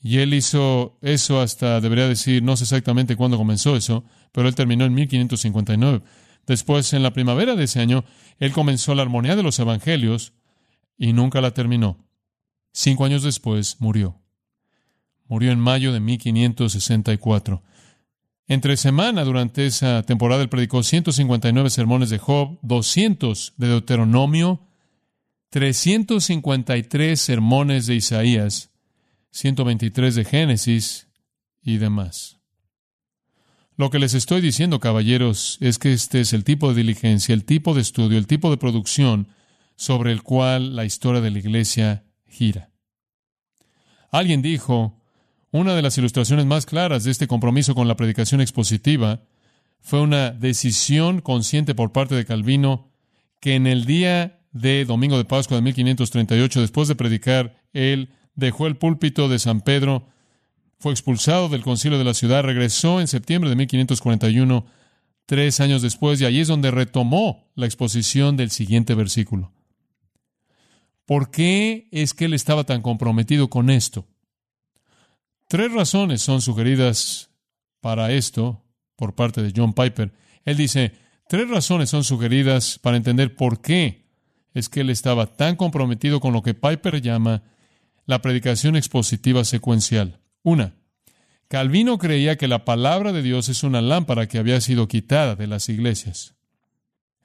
Y 0.00 0.18
él 0.18 0.32
hizo 0.34 0.96
eso 1.02 1.40
hasta, 1.40 1.80
debería 1.80 2.06
decir, 2.06 2.42
no 2.42 2.56
sé 2.56 2.64
exactamente 2.64 3.16
cuándo 3.16 3.36
comenzó 3.36 3.74
eso, 3.76 4.04
pero 4.32 4.48
él 4.48 4.54
terminó 4.54 4.84
en 4.84 4.94
1559. 4.94 6.02
Después, 6.46 6.92
en 6.92 7.02
la 7.02 7.12
primavera 7.12 7.56
de 7.56 7.64
ese 7.64 7.80
año, 7.80 8.04
él 8.38 8.52
comenzó 8.52 8.94
la 8.94 9.02
armonía 9.02 9.36
de 9.36 9.42
los 9.42 9.58
evangelios 9.58 10.32
y 10.96 11.12
nunca 11.12 11.40
la 11.40 11.52
terminó. 11.52 11.98
Cinco 12.72 13.04
años 13.04 13.22
después 13.22 13.80
murió. 13.80 14.20
Murió 15.26 15.52
en 15.52 15.60
mayo 15.60 15.92
de 15.92 16.00
1564. 16.00 17.62
Entre 18.50 18.78
semana, 18.78 19.24
durante 19.24 19.66
esa 19.66 20.02
temporada, 20.04 20.42
él 20.42 20.48
predicó 20.48 20.82
159 20.82 21.68
sermones 21.68 22.08
de 22.08 22.18
Job, 22.18 22.58
200 22.62 23.52
de 23.58 23.68
Deuteronomio, 23.68 24.66
353 25.50 27.20
sermones 27.20 27.86
de 27.86 27.96
Isaías, 27.96 28.70
123 29.32 30.14
de 30.14 30.24
Génesis 30.24 31.08
y 31.62 31.76
demás. 31.76 32.38
Lo 33.76 33.90
que 33.90 33.98
les 33.98 34.14
estoy 34.14 34.40
diciendo, 34.40 34.80
caballeros, 34.80 35.58
es 35.60 35.78
que 35.78 35.92
este 35.92 36.20
es 36.20 36.32
el 36.32 36.42
tipo 36.42 36.70
de 36.70 36.76
diligencia, 36.76 37.34
el 37.34 37.44
tipo 37.44 37.74
de 37.74 37.82
estudio, 37.82 38.16
el 38.16 38.26
tipo 38.26 38.50
de 38.50 38.56
producción 38.56 39.28
sobre 39.76 40.10
el 40.10 40.22
cual 40.22 40.74
la 40.74 40.86
historia 40.86 41.20
de 41.20 41.30
la 41.30 41.38
iglesia 41.38 42.04
gira. 42.26 42.70
Alguien 44.10 44.40
dijo, 44.40 44.97
una 45.50 45.74
de 45.74 45.82
las 45.82 45.96
ilustraciones 45.98 46.46
más 46.46 46.66
claras 46.66 47.04
de 47.04 47.10
este 47.10 47.26
compromiso 47.26 47.74
con 47.74 47.88
la 47.88 47.96
predicación 47.96 48.40
expositiva 48.40 49.22
fue 49.80 50.00
una 50.00 50.30
decisión 50.30 51.20
consciente 51.20 51.74
por 51.74 51.92
parte 51.92 52.14
de 52.14 52.24
Calvino 52.24 52.90
que 53.40 53.54
en 53.54 53.66
el 53.66 53.84
día 53.84 54.40
de 54.52 54.84
Domingo 54.84 55.16
de 55.16 55.24
Pascua 55.24 55.56
de 55.56 55.62
1538, 55.62 56.60
después 56.60 56.88
de 56.88 56.96
predicar, 56.96 57.62
él 57.72 58.10
dejó 58.34 58.66
el 58.66 58.76
púlpito 58.76 59.28
de 59.28 59.38
San 59.38 59.60
Pedro, 59.60 60.06
fue 60.78 60.92
expulsado 60.92 61.48
del 61.48 61.62
concilio 61.62 61.98
de 61.98 62.04
la 62.04 62.14
ciudad, 62.14 62.42
regresó 62.42 63.00
en 63.00 63.08
septiembre 63.08 63.50
de 63.50 63.56
1541, 63.56 64.66
tres 65.26 65.60
años 65.60 65.82
después, 65.82 66.20
y 66.20 66.24
allí 66.24 66.40
es 66.40 66.48
donde 66.48 66.70
retomó 66.70 67.48
la 67.54 67.66
exposición 67.66 68.36
del 68.36 68.50
siguiente 68.50 68.94
versículo. 68.94 69.52
¿Por 71.04 71.30
qué 71.30 71.88
es 71.90 72.14
que 72.14 72.26
él 72.26 72.34
estaba 72.34 72.64
tan 72.64 72.82
comprometido 72.82 73.48
con 73.48 73.70
esto? 73.70 74.06
Tres 75.48 75.72
razones 75.72 76.20
son 76.20 76.42
sugeridas 76.42 77.30
para 77.80 78.12
esto 78.12 78.62
por 78.96 79.14
parte 79.14 79.42
de 79.42 79.52
John 79.56 79.72
Piper. 79.72 80.12
Él 80.44 80.58
dice, 80.58 80.92
tres 81.26 81.48
razones 81.48 81.88
son 81.88 82.04
sugeridas 82.04 82.78
para 82.78 82.98
entender 82.98 83.34
por 83.34 83.62
qué 83.62 84.04
es 84.52 84.68
que 84.68 84.80
él 84.80 84.90
estaba 84.90 85.26
tan 85.26 85.56
comprometido 85.56 86.20
con 86.20 86.34
lo 86.34 86.42
que 86.42 86.52
Piper 86.52 87.00
llama 87.00 87.42
la 88.04 88.20
predicación 88.20 88.76
expositiva 88.76 89.44
secuencial. 89.44 90.20
Una, 90.42 90.74
Calvino 91.48 91.96
creía 91.96 92.36
que 92.36 92.46
la 92.46 92.66
palabra 92.66 93.12
de 93.12 93.22
Dios 93.22 93.48
es 93.48 93.62
una 93.62 93.80
lámpara 93.80 94.28
que 94.28 94.36
había 94.36 94.60
sido 94.60 94.86
quitada 94.86 95.34
de 95.34 95.46
las 95.46 95.70
iglesias. 95.70 96.34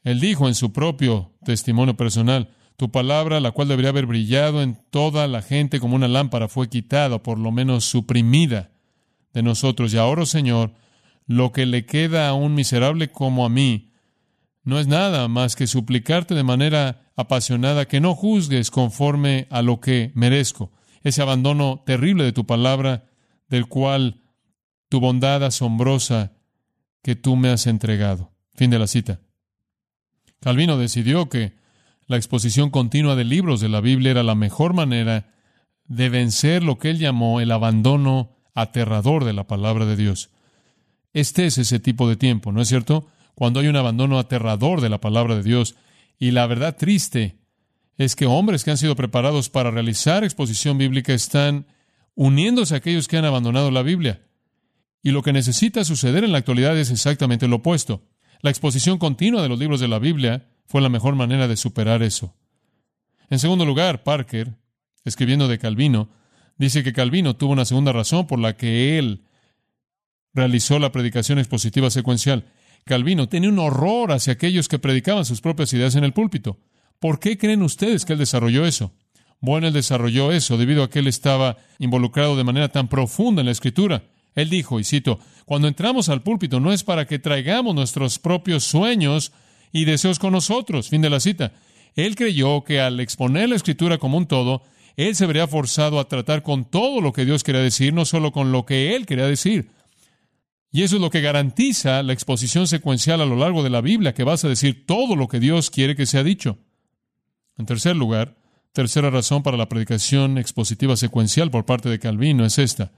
Él 0.04 0.22
dijo 0.22 0.48
en 0.48 0.56
su 0.56 0.72
propio 0.72 1.34
testimonio 1.44 1.98
personal, 1.98 2.50
tu 2.84 2.92
palabra, 2.92 3.40
la 3.40 3.52
cual 3.52 3.70
debería 3.70 3.92
haber 3.92 4.08
brillado 4.08 4.62
en 4.62 4.78
toda 4.90 5.26
la 5.30 5.42
gente 5.42 5.80
como 5.80 5.96
una 5.96 6.10
lámpara, 6.10 6.50
fue 6.50 6.68
quitada, 6.68 7.16
o 7.16 7.24
por 7.24 7.40
lo 7.40 7.50
menos 7.50 7.86
suprimida 7.86 8.72
de 9.32 9.42
nosotros. 9.42 9.94
Y 9.94 9.98
ahora, 9.98 10.26
Señor, 10.26 10.74
lo 11.26 11.54
que 11.54 11.66
le 11.66 11.86
queda 11.86 12.28
a 12.28 12.34
un 12.34 12.56
miserable 12.56 13.08
como 13.08 13.46
a 13.46 13.50
mí, 13.50 13.94
no 14.66 14.82
es 14.82 14.88
nada 14.88 15.30
más 15.30 15.56
que 15.56 15.66
suplicarte 15.66 16.36
de 16.36 16.44
manera 16.44 17.10
apasionada 17.16 17.88
que 17.88 18.02
no 18.02 18.16
juzgues 18.16 18.70
conforme 18.70 19.48
a 19.50 19.62
lo 19.62 19.80
que 19.80 20.12
merezco. 20.14 20.74
Ese 21.04 21.22
abandono 21.22 21.84
terrible 21.86 22.26
de 22.26 22.34
tu 22.34 22.46
palabra 22.46 23.06
del 23.48 23.68
cual 23.68 24.20
tu 24.90 25.00
bondad 25.00 25.42
asombrosa 25.42 26.34
que 27.02 27.16
tú 27.16 27.38
me 27.38 27.48
has 27.48 27.66
entregado. 27.66 28.34
Fin 28.56 28.72
de 28.72 28.80
la 28.80 28.88
cita. 28.88 29.22
Calvino 30.42 30.78
decidió 30.78 31.30
que 31.30 31.63
la 32.08 32.18
exposición 32.18 32.70
continua 32.70 33.16
de 33.16 33.24
libros 33.24 33.62
de 33.62 33.70
la 33.70 33.82
Biblia 33.82 34.12
era 34.12 34.24
la 34.24 34.36
mejor 34.36 34.74
manera 34.74 35.34
de 35.86 36.10
vencer 36.10 36.64
lo 36.64 36.78
que 36.78 36.90
él 36.90 37.00
llamó 37.00 37.40
el 37.42 37.52
abandono 37.52 38.38
aterrador 38.54 39.26
de 39.26 39.34
la 39.34 39.48
palabra 39.48 39.86
de 39.86 39.96
Dios. 39.96 40.30
Este 41.14 41.46
es 41.46 41.58
ese 41.58 41.80
tipo 41.80 42.10
de 42.10 42.16
tiempo, 42.16 42.52
¿no 42.52 42.62
es 42.62 42.68
cierto? 42.68 43.08
Cuando 43.36 43.60
hay 43.60 43.68
un 43.68 43.76
abandono 43.76 44.20
aterrador 44.20 44.82
de 44.82 44.90
la 44.90 45.00
palabra 45.00 45.36
de 45.36 45.44
Dios. 45.44 45.76
Y 46.20 46.32
la 46.32 46.48
verdad 46.48 46.78
triste 46.78 47.38
es 47.98 48.16
que 48.16 48.26
hombres 48.26 48.64
que 48.64 48.72
han 48.72 48.78
sido 48.78 48.96
preparados 48.96 49.50
para 49.50 49.72
realizar 49.72 50.24
exposición 50.24 50.78
bíblica 50.78 51.14
están 51.14 51.68
uniéndose 52.16 52.74
a 52.74 52.78
aquellos 52.78 53.08
que 53.08 53.18
han 53.18 53.26
abandonado 53.26 53.72
la 53.72 53.84
Biblia. 53.84 54.22
Y 55.02 55.12
lo 55.12 55.22
que 55.22 55.34
necesita 55.34 55.84
suceder 55.84 56.24
en 56.24 56.32
la 56.32 56.38
actualidad 56.40 56.78
es 56.78 56.90
exactamente 56.90 57.48
lo 57.48 57.58
opuesto. 57.58 58.04
La 58.42 58.50
exposición 58.50 58.98
continua 58.98 59.42
de 59.42 59.50
los 59.50 59.60
libros 59.60 59.80
de 59.80 59.88
la 59.88 60.00
Biblia 60.00 60.48
fue 60.66 60.82
la 60.82 60.90
mejor 60.90 61.16
manera 61.16 61.48
de 61.48 61.58
superar 61.58 62.04
eso. 62.04 62.36
En 63.30 63.40
segundo 63.40 63.66
lugar, 63.66 64.04
Parker, 64.04 64.56
escribiendo 65.06 65.48
de 65.48 65.60
Calvino, 65.60 66.10
dice 66.58 66.84
que 66.84 66.94
Calvino 66.94 67.36
tuvo 67.36 67.54
una 67.54 67.66
segunda 67.66 67.92
razón 67.92 68.28
por 68.28 68.40
la 68.40 68.56
que 68.56 68.98
él 68.98 69.24
realizó 70.34 70.80
la 70.80 70.92
predicación 70.92 71.40
expositiva 71.40 71.90
secuencial. 71.90 72.46
Calvino 72.86 73.30
tenía 73.30 73.50
un 73.50 73.60
horror 73.60 74.12
hacia 74.12 74.34
aquellos 74.34 74.68
que 74.68 74.80
predicaban 74.80 75.26
sus 75.26 75.42
propias 75.42 75.72
ideas 75.74 75.96
en 75.96 76.04
el 76.04 76.14
púlpito. 76.14 76.58
¿Por 77.00 77.20
qué 77.20 77.38
creen 77.38 77.62
ustedes 77.62 78.06
que 78.06 78.14
él 78.14 78.20
desarrolló 78.20 78.66
eso? 78.66 78.92
Bueno, 79.40 79.68
él 79.68 79.74
desarrolló 79.74 80.32
eso 80.32 80.58
debido 80.58 80.84
a 80.84 80.90
que 80.90 81.00
él 81.00 81.08
estaba 81.08 81.58
involucrado 81.78 82.38
de 82.38 82.44
manera 82.46 82.70
tan 82.70 82.88
profunda 82.88 83.42
en 83.42 83.48
la 83.48 83.52
escritura. 83.52 84.04
Él 84.36 84.50
dijo, 84.50 84.80
y 84.80 84.84
cito, 84.84 85.20
cuando 85.46 85.68
entramos 85.68 86.10
al 86.10 86.24
púlpito 86.24 86.60
no 86.60 86.72
es 86.72 86.84
para 86.84 87.06
que 87.06 87.20
traigamos 87.20 87.76
nuestros 87.76 88.20
propios 88.20 88.64
sueños 88.64 89.32
y 89.74 89.84
deseos 89.84 90.20
con 90.20 90.32
nosotros. 90.32 90.88
Fin 90.88 91.02
de 91.02 91.10
la 91.10 91.20
cita. 91.20 91.52
Él 91.96 92.16
creyó 92.16 92.64
que 92.64 92.80
al 92.80 93.02
exponer 93.02 93.50
la 93.50 93.58
escritura 93.58 93.98
como 93.98 94.18
un 94.18 94.26
todo, 94.26 94.64
él 94.96 95.16
se 95.16 95.26
vería 95.26 95.48
forzado 95.48 96.00
a 96.00 96.08
tratar 96.08 96.42
con 96.44 96.64
todo 96.64 97.02
lo 97.02 97.12
que 97.12 97.26
Dios 97.26 97.44
quería 97.44 97.62
decir, 97.62 97.94
no 97.94 98.06
solo 98.06 98.32
con 98.32 98.54
lo 98.54 98.66
que 98.66 98.96
él 98.96 99.06
quería 99.06 99.28
decir. 99.28 99.70
Y 100.72 100.84
eso 100.84 100.96
es 100.96 101.02
lo 101.02 101.10
que 101.10 101.20
garantiza 101.20 102.02
la 102.02 102.14
exposición 102.14 102.68
secuencial 102.68 103.20
a 103.20 103.26
lo 103.26 103.36
largo 103.36 103.62
de 103.62 103.70
la 103.70 103.82
Biblia, 103.82 104.14
que 104.14 104.24
vas 104.24 104.46
a 104.46 104.50
decir 104.50 104.86
todo 104.86 105.18
lo 105.18 105.28
que 105.28 105.42
Dios 105.42 105.70
quiere 105.70 105.98
que 105.98 106.06
sea 106.06 106.24
dicho. 106.24 106.58
En 107.58 107.66
tercer 107.66 107.96
lugar, 107.96 108.36
Tercera 108.74 109.12
razón 109.12 109.44
para 109.44 109.56
la 109.56 109.70
predicación 109.70 110.40
expositiva 110.40 110.98
secuencial 110.98 111.52
por 111.52 111.64
parte 111.64 111.90
de 111.90 112.00
Calvino 112.00 112.44
es 112.44 112.58
esta. 112.58 112.92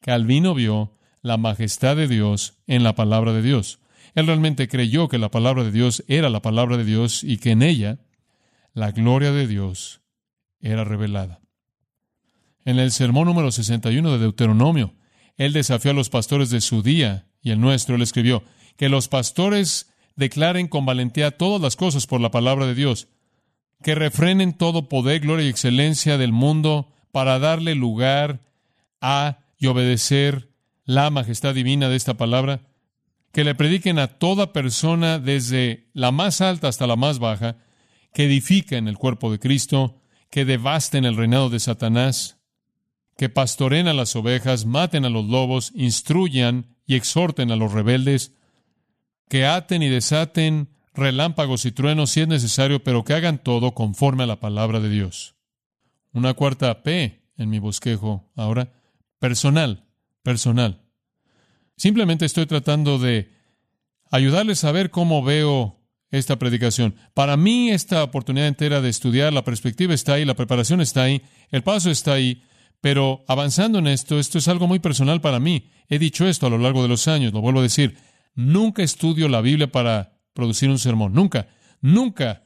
Calvino 0.00 0.52
vio 0.52 0.92
la 1.22 1.38
majestad 1.38 1.96
de 1.96 2.08
Dios 2.08 2.58
en 2.66 2.82
la 2.82 2.94
palabra 2.94 3.32
de 3.32 3.40
Dios. 3.40 3.78
Él 4.18 4.26
realmente 4.26 4.66
creyó 4.66 5.06
que 5.06 5.16
la 5.16 5.30
palabra 5.30 5.62
de 5.62 5.70
Dios 5.70 6.02
era 6.08 6.28
la 6.28 6.42
palabra 6.42 6.76
de 6.76 6.84
Dios 6.84 7.22
y 7.22 7.38
que 7.38 7.52
en 7.52 7.62
ella 7.62 8.00
la 8.74 8.90
gloria 8.90 9.30
de 9.30 9.46
Dios 9.46 10.00
era 10.58 10.82
revelada. 10.82 11.38
En 12.64 12.80
el 12.80 12.90
sermón 12.90 13.26
número 13.26 13.52
61 13.52 14.10
de 14.10 14.18
Deuteronomio, 14.18 14.92
él 15.36 15.52
desafió 15.52 15.92
a 15.92 15.94
los 15.94 16.10
pastores 16.10 16.50
de 16.50 16.60
su 16.60 16.82
día 16.82 17.28
y 17.42 17.52
el 17.52 17.60
nuestro. 17.60 17.94
Él 17.94 18.02
escribió 18.02 18.42
que 18.76 18.88
los 18.88 19.06
pastores 19.06 19.94
declaren 20.16 20.66
con 20.66 20.84
valentía 20.84 21.30
todas 21.30 21.62
las 21.62 21.76
cosas 21.76 22.08
por 22.08 22.20
la 22.20 22.32
palabra 22.32 22.66
de 22.66 22.74
Dios 22.74 23.06
que 23.84 23.94
refrenen 23.94 24.52
todo 24.52 24.88
poder, 24.88 25.20
gloria 25.20 25.46
y 25.46 25.48
excelencia 25.48 26.18
del 26.18 26.32
mundo 26.32 26.92
para 27.12 27.38
darle 27.38 27.76
lugar 27.76 28.40
a 29.00 29.38
y 29.58 29.68
obedecer 29.68 30.48
la 30.84 31.08
majestad 31.10 31.54
divina 31.54 31.88
de 31.88 31.94
esta 31.94 32.14
palabra, 32.14 32.62
que 33.32 33.44
le 33.44 33.54
prediquen 33.54 33.98
a 33.98 34.18
toda 34.18 34.52
persona 34.52 35.18
desde 35.18 35.88
la 35.92 36.12
más 36.12 36.40
alta 36.40 36.68
hasta 36.68 36.86
la 36.86 36.96
más 36.96 37.18
baja, 37.18 37.56
que 38.12 38.24
edifiquen 38.24 38.88
el 38.88 38.96
cuerpo 38.96 39.30
de 39.30 39.38
Cristo, 39.38 40.00
que 40.30 40.44
devasten 40.44 41.04
el 41.04 41.16
reinado 41.16 41.50
de 41.50 41.60
Satanás, 41.60 42.38
que 43.16 43.28
pastoren 43.28 43.88
a 43.88 43.94
las 43.94 44.14
ovejas, 44.16 44.64
maten 44.64 45.04
a 45.04 45.10
los 45.10 45.26
lobos, 45.26 45.72
instruyan 45.74 46.76
y 46.86 46.94
exhorten 46.94 47.50
a 47.50 47.56
los 47.56 47.72
rebeldes, 47.72 48.32
que 49.28 49.44
aten 49.44 49.82
y 49.82 49.88
desaten 49.88 50.70
relámpagos 50.94 51.64
y 51.64 51.72
truenos 51.72 52.10
si 52.10 52.20
es 52.20 52.28
necesario, 52.28 52.82
pero 52.82 53.04
que 53.04 53.14
hagan 53.14 53.38
todo 53.38 53.72
conforme 53.72 54.24
a 54.24 54.26
la 54.26 54.40
palabra 54.40 54.80
de 54.80 54.88
Dios. 54.88 55.34
Una 56.12 56.34
cuarta 56.34 56.82
P 56.82 57.22
en 57.36 57.50
mi 57.50 57.58
bosquejo 57.58 58.30
ahora, 58.34 58.72
personal, 59.18 59.84
personal. 60.22 60.87
Simplemente 61.78 62.26
estoy 62.26 62.44
tratando 62.46 62.98
de 62.98 63.30
ayudarles 64.10 64.64
a 64.64 64.72
ver 64.72 64.90
cómo 64.90 65.22
veo 65.22 65.78
esta 66.10 66.36
predicación. 66.36 66.96
Para 67.14 67.36
mí 67.36 67.70
esta 67.70 68.02
oportunidad 68.02 68.48
entera 68.48 68.80
de 68.80 68.88
estudiar, 68.88 69.32
la 69.32 69.44
perspectiva 69.44 69.94
está 69.94 70.14
ahí, 70.14 70.24
la 70.24 70.34
preparación 70.34 70.80
está 70.80 71.04
ahí, 71.04 71.22
el 71.50 71.62
paso 71.62 71.90
está 71.90 72.14
ahí, 72.14 72.42
pero 72.80 73.24
avanzando 73.28 73.78
en 73.78 73.86
esto, 73.86 74.18
esto 74.18 74.38
es 74.38 74.48
algo 74.48 74.66
muy 74.66 74.80
personal 74.80 75.20
para 75.20 75.38
mí. 75.38 75.70
He 75.88 76.00
dicho 76.00 76.26
esto 76.26 76.48
a 76.48 76.50
lo 76.50 76.58
largo 76.58 76.82
de 76.82 76.88
los 76.88 77.06
años, 77.06 77.32
lo 77.32 77.40
vuelvo 77.40 77.60
a 77.60 77.64
decir, 77.64 77.96
nunca 78.34 78.82
estudio 78.82 79.28
la 79.28 79.40
Biblia 79.40 79.70
para 79.70 80.18
producir 80.32 80.70
un 80.70 80.80
sermón. 80.80 81.12
Nunca, 81.12 81.46
nunca 81.80 82.42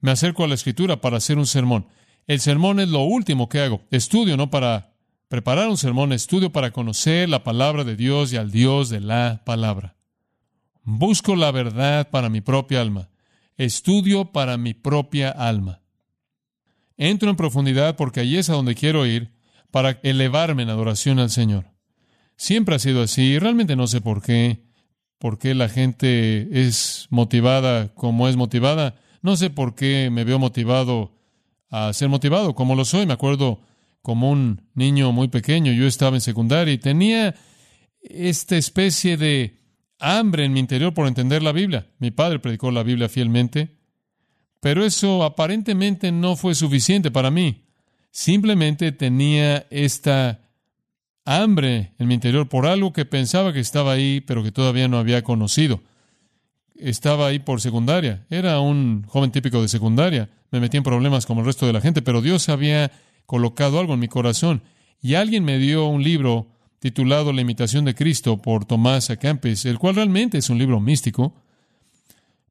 me 0.00 0.10
acerco 0.10 0.42
a 0.42 0.48
la 0.48 0.56
escritura 0.56 1.00
para 1.00 1.18
hacer 1.18 1.38
un 1.38 1.46
sermón. 1.46 1.86
El 2.26 2.40
sermón 2.40 2.80
es 2.80 2.88
lo 2.88 3.02
último 3.02 3.48
que 3.48 3.60
hago. 3.60 3.82
Estudio 3.92 4.36
no 4.36 4.50
para 4.50 4.95
preparar 5.28 5.68
un 5.68 5.76
sermón, 5.76 6.12
estudio 6.12 6.52
para 6.52 6.70
conocer 6.70 7.28
la 7.28 7.42
palabra 7.42 7.84
de 7.84 7.96
Dios 7.96 8.32
y 8.32 8.36
al 8.36 8.50
Dios 8.50 8.88
de 8.88 9.00
la 9.00 9.42
palabra. 9.44 9.96
Busco 10.82 11.34
la 11.34 11.50
verdad 11.50 12.10
para 12.10 12.28
mi 12.28 12.40
propia 12.40 12.80
alma. 12.80 13.08
Estudio 13.56 14.32
para 14.32 14.56
mi 14.56 14.74
propia 14.74 15.30
alma. 15.30 15.80
Entro 16.96 17.28
en 17.28 17.36
profundidad 17.36 17.96
porque 17.96 18.20
allí 18.20 18.36
es 18.36 18.50
a 18.50 18.54
donde 18.54 18.74
quiero 18.74 19.06
ir 19.06 19.32
para 19.70 19.98
elevarme 20.02 20.62
en 20.62 20.70
adoración 20.70 21.18
al 21.18 21.30
Señor. 21.30 21.66
Siempre 22.36 22.74
ha 22.74 22.78
sido 22.78 23.02
así 23.02 23.38
realmente 23.38 23.76
no 23.76 23.86
sé 23.86 24.00
por 24.00 24.22
qué 24.22 24.66
por 25.18 25.38
qué 25.38 25.54
la 25.54 25.68
gente 25.68 26.48
es 26.66 27.06
motivada 27.10 27.88
como 27.94 28.28
es 28.28 28.36
motivada. 28.36 28.96
No 29.22 29.36
sé 29.36 29.50
por 29.50 29.74
qué 29.74 30.10
me 30.10 30.24
veo 30.24 30.38
motivado 30.38 31.12
a 31.70 31.92
ser 31.92 32.08
motivado 32.08 32.54
como 32.54 32.74
lo 32.74 32.84
soy. 32.84 33.06
Me 33.06 33.14
acuerdo 33.14 33.60
como 34.06 34.30
un 34.30 34.62
niño 34.74 35.10
muy 35.10 35.26
pequeño, 35.26 35.72
yo 35.72 35.84
estaba 35.88 36.16
en 36.16 36.20
secundaria 36.20 36.72
y 36.72 36.78
tenía 36.78 37.34
esta 38.02 38.56
especie 38.56 39.16
de 39.16 39.58
hambre 39.98 40.44
en 40.44 40.52
mi 40.52 40.60
interior 40.60 40.94
por 40.94 41.08
entender 41.08 41.42
la 41.42 41.50
Biblia. 41.50 41.88
Mi 41.98 42.12
padre 42.12 42.38
predicó 42.38 42.70
la 42.70 42.84
Biblia 42.84 43.08
fielmente, 43.08 43.78
pero 44.60 44.84
eso 44.84 45.24
aparentemente 45.24 46.12
no 46.12 46.36
fue 46.36 46.54
suficiente 46.54 47.10
para 47.10 47.32
mí. 47.32 47.64
Simplemente 48.12 48.92
tenía 48.92 49.66
esta 49.70 50.40
hambre 51.24 51.92
en 51.98 52.06
mi 52.06 52.14
interior 52.14 52.48
por 52.48 52.64
algo 52.64 52.92
que 52.92 53.06
pensaba 53.06 53.52
que 53.52 53.58
estaba 53.58 53.90
ahí, 53.90 54.20
pero 54.20 54.44
que 54.44 54.52
todavía 54.52 54.86
no 54.86 54.98
había 54.98 55.22
conocido. 55.22 55.82
Estaba 56.76 57.26
ahí 57.26 57.40
por 57.40 57.60
secundaria. 57.60 58.24
Era 58.30 58.60
un 58.60 59.02
joven 59.08 59.32
típico 59.32 59.60
de 59.60 59.66
secundaria. 59.66 60.30
Me 60.52 60.60
metí 60.60 60.76
en 60.76 60.84
problemas 60.84 61.26
como 61.26 61.40
el 61.40 61.46
resto 61.46 61.66
de 61.66 61.72
la 61.72 61.80
gente, 61.80 62.02
pero 62.02 62.22
Dios 62.22 62.48
había 62.48 62.92
colocado 63.26 63.78
algo 63.78 63.94
en 63.94 64.00
mi 64.00 64.08
corazón. 64.08 64.62
Y 65.02 65.14
alguien 65.14 65.44
me 65.44 65.58
dio 65.58 65.86
un 65.86 66.02
libro 66.02 66.48
titulado 66.78 67.32
La 67.32 67.40
imitación 67.40 67.84
de 67.84 67.94
Cristo 67.94 68.40
por 68.40 68.64
Tomás 68.64 69.10
Acampes, 69.10 69.64
el 69.64 69.78
cual 69.78 69.96
realmente 69.96 70.38
es 70.38 70.50
un 70.50 70.58
libro 70.58 70.80
místico. 70.80 71.34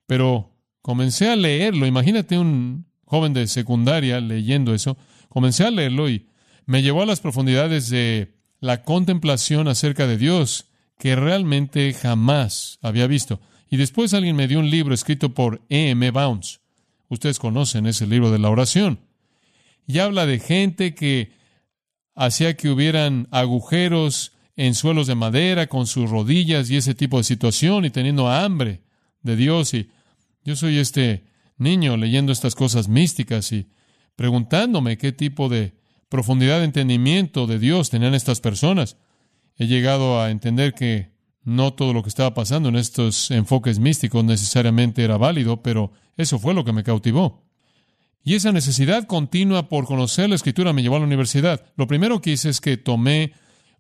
Pero 0.05 0.51
comencé 0.81 1.29
a 1.29 1.35
leerlo. 1.35 1.85
Imagínate 1.85 2.37
un 2.37 2.85
joven 3.05 3.33
de 3.33 3.47
secundaria 3.47 4.19
leyendo 4.19 4.73
eso, 4.73 4.97
comencé 5.29 5.63
a 5.63 5.71
leerlo 5.71 6.09
y 6.09 6.27
me 6.65 6.81
llevó 6.81 7.03
a 7.03 7.05
las 7.05 7.21
profundidades 7.21 7.89
de 7.89 8.35
la 8.59 8.83
contemplación 8.83 9.67
acerca 9.67 10.07
de 10.07 10.17
Dios 10.17 10.65
que 10.97 11.15
realmente 11.15 11.93
jamás 11.93 12.79
había 12.81 13.07
visto. 13.07 13.39
Y 13.69 13.77
después 13.77 14.13
alguien 14.13 14.35
me 14.35 14.47
dio 14.47 14.59
un 14.59 14.69
libro 14.69 14.93
escrito 14.93 15.33
por 15.33 15.61
E. 15.69 15.89
M. 15.89 16.09
Bounds. 16.11 16.61
Ustedes 17.09 17.39
conocen 17.39 17.85
ese 17.85 18.07
libro 18.07 18.31
de 18.31 18.39
la 18.39 18.49
oración. 18.49 18.99
Y 19.87 19.99
habla 19.99 20.25
de 20.25 20.39
gente 20.39 20.95
que 20.95 21.31
hacía 22.15 22.55
que 22.55 22.69
hubieran 22.69 23.27
agujeros 23.31 24.33
en 24.55 24.73
suelos 24.73 25.07
de 25.07 25.15
madera 25.15 25.67
con 25.67 25.85
sus 25.85 26.09
rodillas 26.09 26.69
y 26.69 26.77
ese 26.77 26.95
tipo 26.95 27.17
de 27.17 27.23
situación 27.23 27.85
y 27.85 27.89
teniendo 27.89 28.29
hambre 28.29 28.81
de 29.21 29.35
Dios. 29.35 29.73
Y 29.73 29.89
yo 30.43 30.55
soy 30.55 30.77
este 30.77 31.25
niño 31.57 31.97
leyendo 31.97 32.31
estas 32.31 32.55
cosas 32.55 32.87
místicas 32.87 33.51
y 33.51 33.67
preguntándome 34.15 34.97
qué 34.97 35.11
tipo 35.11 35.49
de 35.49 35.73
profundidad 36.09 36.59
de 36.59 36.65
entendimiento 36.65 37.47
de 37.47 37.59
Dios 37.59 37.89
tenían 37.89 38.13
estas 38.13 38.39
personas. 38.39 38.97
He 39.57 39.67
llegado 39.67 40.21
a 40.21 40.31
entender 40.31 40.73
que 40.73 41.13
no 41.43 41.73
todo 41.73 41.93
lo 41.93 42.01
que 42.01 42.09
estaba 42.09 42.33
pasando 42.33 42.69
en 42.69 42.75
estos 42.75 43.29
enfoques 43.31 43.79
místicos 43.79 44.23
necesariamente 44.23 45.03
era 45.03 45.17
válido, 45.17 45.61
pero 45.61 45.91
eso 46.17 46.39
fue 46.39 46.53
lo 46.53 46.65
que 46.65 46.73
me 46.73 46.83
cautivó. 46.83 47.44
Y 48.27 48.33
esa 48.33 48.51
necesidad 48.51 49.05
continua 49.05 49.69
por 49.69 49.85
conocer 49.85 50.27
la 50.27 50.35
escritura 50.35 50.73
me 50.73 50.81
llevó 50.81 50.95
a 50.95 50.99
la 50.99 51.05
universidad. 51.05 51.63
Lo 51.77 51.85
primero 51.85 52.21
que 52.21 52.31
hice 52.31 52.49
es 52.49 52.59
que 52.59 52.75
tomé 52.75 53.33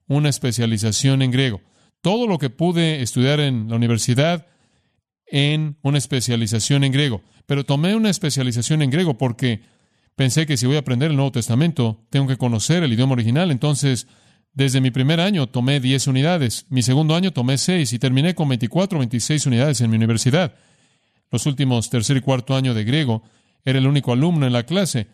una 0.05 0.29
especialización 0.29 1.23
en 1.23 1.31
griego. 1.31 1.61
Todo 2.01 2.27
lo 2.27 2.37
que 2.37 2.51
pude 2.51 3.01
estudiar 3.01 3.39
en 3.39 3.67
la 3.69 3.75
universidad 3.75 4.45
en 5.25 5.77
una 5.81 5.97
especialización 5.97 6.83
en 6.83 6.91
griego. 6.91 7.23
Pero 7.47 7.65
tomé 7.65 7.95
una 7.95 8.11
especialización 8.11 8.83
en 8.83 8.91
griego 8.91 9.17
porque 9.17 9.61
pensé 10.15 10.45
que 10.45 10.57
si 10.57 10.67
voy 10.67 10.75
a 10.75 10.81
aprender 10.81 11.09
el 11.09 11.17
Nuevo 11.17 11.31
Testamento, 11.31 12.05
tengo 12.11 12.27
que 12.27 12.37
conocer 12.37 12.83
el 12.83 12.93
idioma 12.93 13.13
original. 13.13 13.49
Entonces, 13.49 14.05
desde 14.53 14.79
mi 14.79 14.91
primer 14.91 15.21
año 15.21 15.47
tomé 15.47 15.79
10 15.79 16.05
unidades, 16.05 16.67
mi 16.69 16.83
segundo 16.83 17.15
año 17.15 17.33
tomé 17.33 17.57
6 17.57 17.93
y 17.93 17.97
terminé 17.97 18.35
con 18.35 18.47
24 18.47 18.95
o 18.95 18.99
26 18.99 19.47
unidades 19.47 19.81
en 19.81 19.89
mi 19.89 19.95
universidad. 19.95 20.53
Los 21.31 21.47
últimos 21.47 21.89
tercer 21.89 22.17
y 22.17 22.21
cuarto 22.21 22.55
año 22.55 22.75
de 22.75 22.83
griego 22.83 23.23
era 23.65 23.79
el 23.79 23.87
único 23.87 24.13
alumno 24.13 24.45
en 24.45 24.53
la 24.53 24.63
clase. 24.63 25.07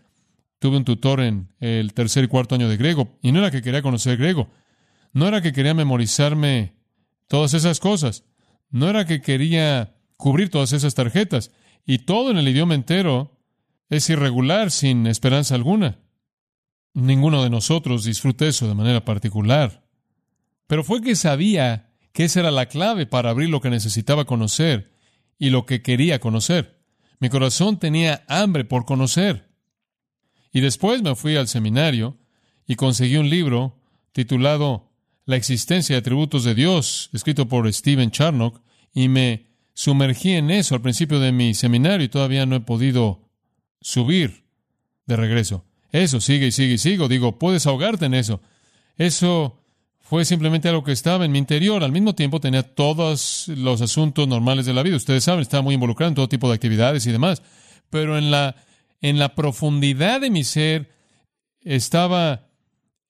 Tuve 0.59 0.77
un 0.77 0.85
tutor 0.85 1.21
en 1.21 1.53
el 1.59 1.93
tercer 1.93 2.25
y 2.25 2.27
cuarto 2.27 2.53
año 2.53 2.69
de 2.69 2.77
griego 2.77 3.17
y 3.23 3.31
no 3.31 3.39
era 3.39 3.49
que 3.49 3.63
quería 3.63 3.81
conocer 3.81 4.17
griego, 4.17 4.51
no 5.13 5.27
era 5.27 5.41
que 5.41 5.53
quería 5.53 5.73
memorizarme 5.73 6.75
todas 7.27 7.53
esas 7.55 7.79
cosas, 7.79 8.25
no 8.69 8.87
era 8.89 9.05
que 9.05 9.21
quería 9.21 9.95
cubrir 10.17 10.49
todas 10.49 10.73
esas 10.73 10.93
tarjetas 10.93 11.51
y 11.85 11.99
todo 11.99 12.29
en 12.29 12.37
el 12.37 12.47
idioma 12.47 12.75
entero 12.75 13.39
es 13.89 14.09
irregular 14.09 14.69
sin 14.69 15.07
esperanza 15.07 15.55
alguna. 15.55 15.99
Ninguno 16.93 17.43
de 17.43 17.49
nosotros 17.49 18.03
disfruta 18.03 18.45
eso 18.45 18.67
de 18.67 18.75
manera 18.75 19.03
particular. 19.03 19.83
Pero 20.67 20.83
fue 20.83 21.01
que 21.01 21.15
sabía 21.15 21.89
que 22.13 22.25
esa 22.25 22.41
era 22.41 22.51
la 22.51 22.67
clave 22.67 23.05
para 23.05 23.29
abrir 23.29 23.49
lo 23.49 23.61
que 23.61 23.69
necesitaba 23.69 24.25
conocer 24.25 24.91
y 25.37 25.49
lo 25.49 25.65
que 25.65 25.81
quería 25.81 26.19
conocer. 26.19 26.80
Mi 27.21 27.29
corazón 27.29 27.77
tenía 27.77 28.25
hambre 28.27 28.65
por 28.65 28.85
conocer. 28.85 29.47
Y 30.51 30.59
después 30.59 31.03
me 31.03 31.15
fui 31.15 31.35
al 31.35 31.47
seminario 31.47 32.17
y 32.65 32.75
conseguí 32.75 33.15
un 33.15 33.29
libro 33.29 33.79
titulado 34.11 34.89
La 35.25 35.35
existencia 35.35 35.95
de 35.95 35.99
atributos 35.99 36.43
de 36.43 36.55
Dios, 36.55 37.11
escrito 37.13 37.47
por 37.47 37.71
Stephen 37.71 38.09
Charnock, 38.09 38.59
y 38.91 39.07
me 39.07 39.51
sumergí 39.75 40.31
en 40.31 40.49
eso 40.49 40.73
al 40.73 40.81
principio 40.81 41.19
de 41.19 41.31
mi 41.31 41.53
seminario 41.53 42.03
y 42.03 42.09
todavía 42.09 42.47
no 42.47 42.55
he 42.55 42.61
podido 42.61 43.29
subir 43.79 44.43
de 45.05 45.15
regreso. 45.15 45.63
Eso 45.91 46.19
sigue 46.21 46.47
y 46.47 46.51
sigue 46.51 46.73
y 46.73 46.77
sigo. 46.79 47.07
Digo, 47.07 47.37
puedes 47.37 47.67
ahogarte 47.67 48.05
en 48.05 48.15
eso. 48.15 48.41
Eso 48.97 49.60
fue 50.11 50.25
simplemente 50.25 50.67
algo 50.67 50.83
que 50.83 50.91
estaba 50.91 51.23
en 51.23 51.31
mi 51.31 51.39
interior. 51.39 51.85
Al 51.85 51.93
mismo 51.93 52.13
tiempo 52.13 52.41
tenía 52.41 52.63
todos 52.63 53.47
los 53.47 53.81
asuntos 53.81 54.27
normales 54.27 54.65
de 54.65 54.73
la 54.73 54.83
vida. 54.83 54.97
Ustedes 54.97 55.23
saben, 55.23 55.39
estaba 55.39 55.63
muy 55.63 55.75
involucrado 55.75 56.09
en 56.09 56.15
todo 56.15 56.27
tipo 56.27 56.49
de 56.49 56.55
actividades 56.55 57.05
y 57.05 57.13
demás. 57.13 57.41
Pero 57.89 58.17
en 58.17 58.29
la, 58.29 58.57
en 58.99 59.19
la 59.19 59.35
profundidad 59.35 60.19
de 60.19 60.29
mi 60.29 60.43
ser 60.43 60.89
estaba 61.61 62.49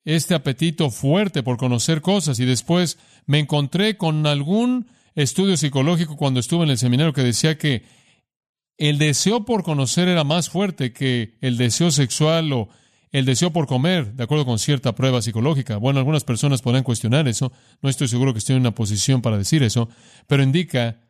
este 0.05 0.35
apetito 0.35 0.91
fuerte 0.91 1.41
por 1.41 1.57
conocer 1.57 2.01
cosas 2.01 2.39
y 2.39 2.45
después 2.45 2.99
me 3.25 3.39
encontré 3.39 3.97
con 3.97 4.27
algún 4.27 4.85
estudio 5.15 5.57
psicológico 5.57 6.17
cuando 6.17 6.39
estuve 6.39 6.65
en 6.65 6.69
el 6.69 6.77
seminario 6.77 7.13
que 7.13 7.23
decía 7.23 7.57
que 7.57 7.81
el 8.77 8.99
deseo 8.99 9.43
por 9.43 9.63
conocer 9.63 10.07
era 10.07 10.23
más 10.23 10.51
fuerte 10.51 10.93
que 10.93 11.35
el 11.41 11.57
deseo 11.57 11.89
sexual 11.89 12.53
o 12.53 12.69
el 13.11 13.25
deseo 13.25 13.51
por 13.51 13.67
comer, 13.67 14.13
de 14.13 14.23
acuerdo 14.23 14.45
con 14.45 14.57
cierta 14.57 14.95
prueba 14.95 15.21
psicológica. 15.21 15.77
Bueno, 15.77 15.99
algunas 15.99 16.23
personas 16.23 16.61
podrán 16.61 16.83
cuestionar 16.83 17.27
eso, 17.27 17.51
no 17.81 17.89
estoy 17.89 18.07
seguro 18.07 18.33
que 18.33 18.39
esté 18.39 18.53
en 18.53 18.59
una 18.59 18.73
posición 18.73 19.21
para 19.21 19.37
decir 19.37 19.63
eso, 19.63 19.89
pero 20.27 20.43
indica 20.43 21.01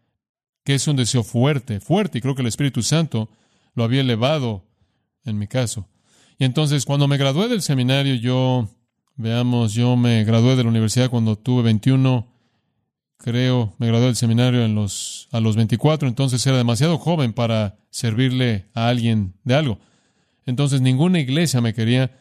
que 0.63 0.75
es 0.75 0.87
un 0.87 0.95
deseo 0.95 1.23
fuerte, 1.23 1.79
fuerte, 1.79 2.17
y 2.17 2.21
creo 2.21 2.35
que 2.35 2.41
el 2.41 2.47
Espíritu 2.47 2.81
Santo 2.83 3.29
lo 3.73 3.83
había 3.83 4.01
elevado 4.01 4.65
en 5.25 5.37
mi 5.37 5.47
caso. 5.47 5.87
Y 6.37 6.45
entonces, 6.45 6.85
cuando 6.85 7.07
me 7.07 7.17
gradué 7.17 7.47
del 7.47 7.61
seminario, 7.61 8.15
yo, 8.15 8.67
veamos, 9.15 9.73
yo 9.73 9.95
me 9.95 10.23
gradué 10.23 10.55
de 10.55 10.63
la 10.63 10.69
universidad 10.69 11.09
cuando 11.09 11.35
tuve 11.35 11.61
21, 11.63 12.27
creo, 13.17 13.75
me 13.77 13.87
gradué 13.87 14.07
del 14.07 14.15
seminario 14.15 14.65
en 14.65 14.73
los, 14.73 15.27
a 15.31 15.39
los 15.39 15.55
24, 15.55 16.07
entonces 16.07 16.45
era 16.47 16.57
demasiado 16.57 16.97
joven 16.97 17.33
para 17.33 17.77
servirle 17.91 18.65
a 18.73 18.87
alguien 18.87 19.35
de 19.43 19.55
algo. 19.55 19.79
Entonces 20.45 20.81
ninguna 20.81 21.19
iglesia 21.19 21.61
me 21.61 21.73
quería. 21.73 22.19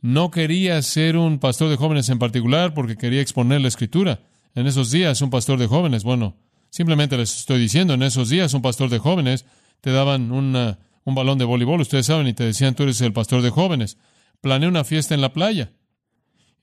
No 0.00 0.30
quería 0.30 0.80
ser 0.82 1.16
un 1.16 1.38
pastor 1.38 1.70
de 1.70 1.76
jóvenes 1.76 2.08
en 2.08 2.18
particular 2.18 2.74
porque 2.74 2.96
quería 2.96 3.20
exponer 3.20 3.60
la 3.60 3.68
escritura. 3.68 4.20
En 4.54 4.66
esos 4.66 4.90
días 4.90 5.22
un 5.22 5.30
pastor 5.30 5.58
de 5.58 5.66
jóvenes, 5.66 6.04
bueno, 6.04 6.36
simplemente 6.70 7.16
les 7.16 7.36
estoy 7.38 7.58
diciendo, 7.60 7.94
en 7.94 8.02
esos 8.02 8.28
días 8.28 8.54
un 8.54 8.62
pastor 8.62 8.90
de 8.90 8.98
jóvenes 8.98 9.46
te 9.80 9.90
daban 9.90 10.30
un 10.30 11.14
balón 11.14 11.38
de 11.38 11.44
voleibol, 11.44 11.80
ustedes 11.80 12.06
saben, 12.06 12.26
y 12.26 12.34
te 12.34 12.44
decían, 12.44 12.74
tú 12.74 12.84
eres 12.84 13.00
el 13.00 13.12
pastor 13.12 13.42
de 13.42 13.50
jóvenes. 13.50 13.98
Planeé 14.40 14.68
una 14.68 14.84
fiesta 14.84 15.14
en 15.14 15.20
la 15.20 15.32
playa. 15.32 15.72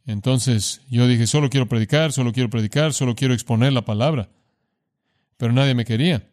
Entonces 0.06 0.82
yo 0.90 1.08
dije, 1.08 1.28
solo 1.28 1.50
quiero 1.50 1.68
predicar, 1.68 2.12
solo 2.12 2.34
quiero 2.34 2.50
predicar, 2.50 2.94
solo 2.94 3.16
quiero 3.16 3.34
exponer 3.34 3.74
la 3.74 3.86
palabra. 3.86 4.30
Pero 5.38 5.54
nadie 5.54 5.76
me 5.76 5.86
quería. 5.86 6.31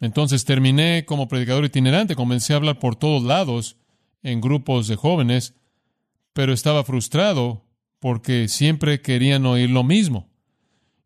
Entonces 0.00 0.44
terminé 0.44 1.04
como 1.06 1.28
predicador 1.28 1.64
itinerante, 1.64 2.16
comencé 2.16 2.52
a 2.52 2.56
hablar 2.56 2.78
por 2.78 2.96
todos 2.96 3.22
lados 3.22 3.76
en 4.22 4.40
grupos 4.40 4.88
de 4.88 4.96
jóvenes, 4.96 5.54
pero 6.32 6.52
estaba 6.52 6.84
frustrado 6.84 7.64
porque 8.00 8.48
siempre 8.48 9.00
querían 9.00 9.46
oír 9.46 9.70
lo 9.70 9.84
mismo. 9.84 10.28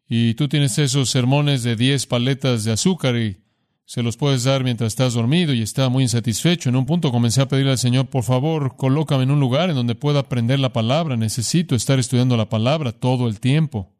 Y 0.08 0.34
tú 0.34 0.48
tienes 0.48 0.78
esos 0.78 1.10
sermones 1.10 1.62
de 1.62 1.76
10 1.76 2.06
paletas 2.06 2.64
de 2.64 2.72
azúcar 2.72 3.16
y 3.16 3.42
se 3.84 4.02
los 4.02 4.16
puedes 4.16 4.44
dar 4.44 4.64
mientras 4.64 4.88
estás 4.88 5.14
dormido 5.14 5.52
y 5.52 5.62
estaba 5.62 5.90
muy 5.90 6.02
insatisfecho. 6.02 6.68
En 6.68 6.76
un 6.76 6.86
punto 6.86 7.12
comencé 7.12 7.42
a 7.42 7.48
pedirle 7.48 7.72
al 7.72 7.78
Señor, 7.78 8.08
por 8.08 8.24
favor, 8.24 8.76
colócame 8.76 9.22
en 9.24 9.30
un 9.30 9.40
lugar 9.40 9.70
en 9.70 9.76
donde 9.76 9.94
pueda 9.94 10.20
aprender 10.20 10.58
la 10.58 10.72
palabra. 10.72 11.16
Necesito 11.16 11.74
estar 11.74 11.98
estudiando 11.98 12.36
la 12.36 12.48
palabra 12.48 12.92
todo 12.92 13.28
el 13.28 13.38
tiempo. 13.38 13.92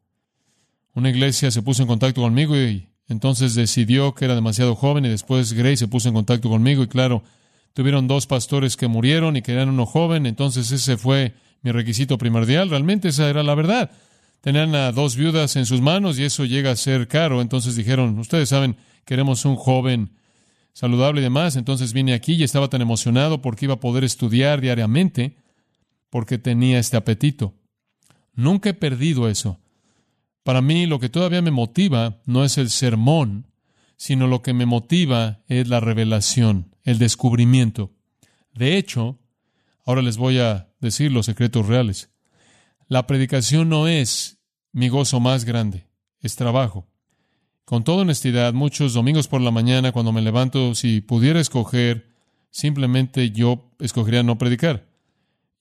Una 0.93 1.09
iglesia 1.09 1.51
se 1.51 1.61
puso 1.61 1.83
en 1.83 1.87
contacto 1.87 2.21
conmigo 2.21 2.57
y 2.57 2.88
entonces 3.09 3.55
decidió 3.55 4.13
que 4.13 4.25
era 4.25 4.35
demasiado 4.35 4.75
joven 4.75 5.05
y 5.05 5.09
después 5.09 5.53
Grace 5.53 5.77
se 5.77 5.87
puso 5.87 6.07
en 6.07 6.15
contacto 6.15 6.49
conmigo 6.49 6.83
y 6.83 6.87
claro, 6.87 7.23
tuvieron 7.73 8.07
dos 8.07 8.27
pastores 8.27 8.77
que 8.77 8.87
murieron 8.87 9.35
y 9.35 9.41
querían 9.41 9.69
uno 9.69 9.85
joven, 9.85 10.25
entonces 10.25 10.71
ese 10.71 10.95
fue 10.97 11.33
mi 11.61 11.71
requisito 11.71 12.17
primordial. 12.17 12.69
Realmente 12.69 13.09
esa 13.09 13.29
era 13.29 13.43
la 13.43 13.55
verdad. 13.55 13.91
Tenían 14.41 14.73
a 14.75 14.91
dos 14.91 15.15
viudas 15.15 15.55
en 15.55 15.65
sus 15.65 15.81
manos 15.81 16.17
y 16.17 16.23
eso 16.23 16.45
llega 16.45 16.71
a 16.71 16.75
ser 16.75 17.07
caro. 17.07 17.41
Entonces 17.41 17.75
dijeron, 17.75 18.17
ustedes 18.19 18.49
saben, 18.49 18.77
queremos 19.05 19.43
un 19.45 19.55
joven 19.55 20.11
saludable 20.73 21.19
y 21.19 21.23
demás. 21.23 21.55
Entonces 21.55 21.91
vine 21.91 22.13
aquí 22.13 22.33
y 22.33 22.43
estaba 22.43 22.69
tan 22.69 22.81
emocionado 22.81 23.41
porque 23.41 23.65
iba 23.65 23.73
a 23.75 23.79
poder 23.79 24.03
estudiar 24.03 24.61
diariamente 24.61 25.35
porque 26.09 26.37
tenía 26.37 26.79
este 26.79 26.95
apetito. 26.95 27.53
Nunca 28.33 28.69
he 28.69 28.73
perdido 28.73 29.27
eso. 29.27 29.59
Para 30.49 30.63
mí 30.63 30.87
lo 30.87 30.99
que 30.99 31.09
todavía 31.09 31.43
me 31.43 31.51
motiva 31.51 32.23
no 32.25 32.43
es 32.43 32.57
el 32.57 32.71
sermón, 32.71 33.45
sino 33.97 34.25
lo 34.25 34.41
que 34.41 34.51
me 34.51 34.65
motiva 34.65 35.43
es 35.47 35.67
la 35.67 35.79
revelación, 35.79 36.75
el 36.83 36.97
descubrimiento. 36.97 37.91
De 38.55 38.75
hecho, 38.75 39.19
ahora 39.85 40.01
les 40.01 40.17
voy 40.17 40.39
a 40.39 40.73
decir 40.79 41.11
los 41.11 41.27
secretos 41.27 41.67
reales. 41.67 42.09
La 42.87 43.05
predicación 43.05 43.69
no 43.69 43.87
es 43.87 44.39
mi 44.71 44.89
gozo 44.89 45.19
más 45.19 45.45
grande, 45.45 45.85
es 46.19 46.35
trabajo. 46.35 46.87
Con 47.63 47.83
toda 47.83 48.01
honestidad, 48.01 48.51
muchos 48.51 48.95
domingos 48.95 49.27
por 49.27 49.41
la 49.41 49.51
mañana, 49.51 49.91
cuando 49.91 50.11
me 50.11 50.23
levanto, 50.23 50.73
si 50.73 50.99
pudiera 50.99 51.39
escoger, 51.39 52.15
simplemente 52.49 53.29
yo 53.29 53.69
escogería 53.77 54.23
no 54.23 54.39
predicar. 54.39 54.87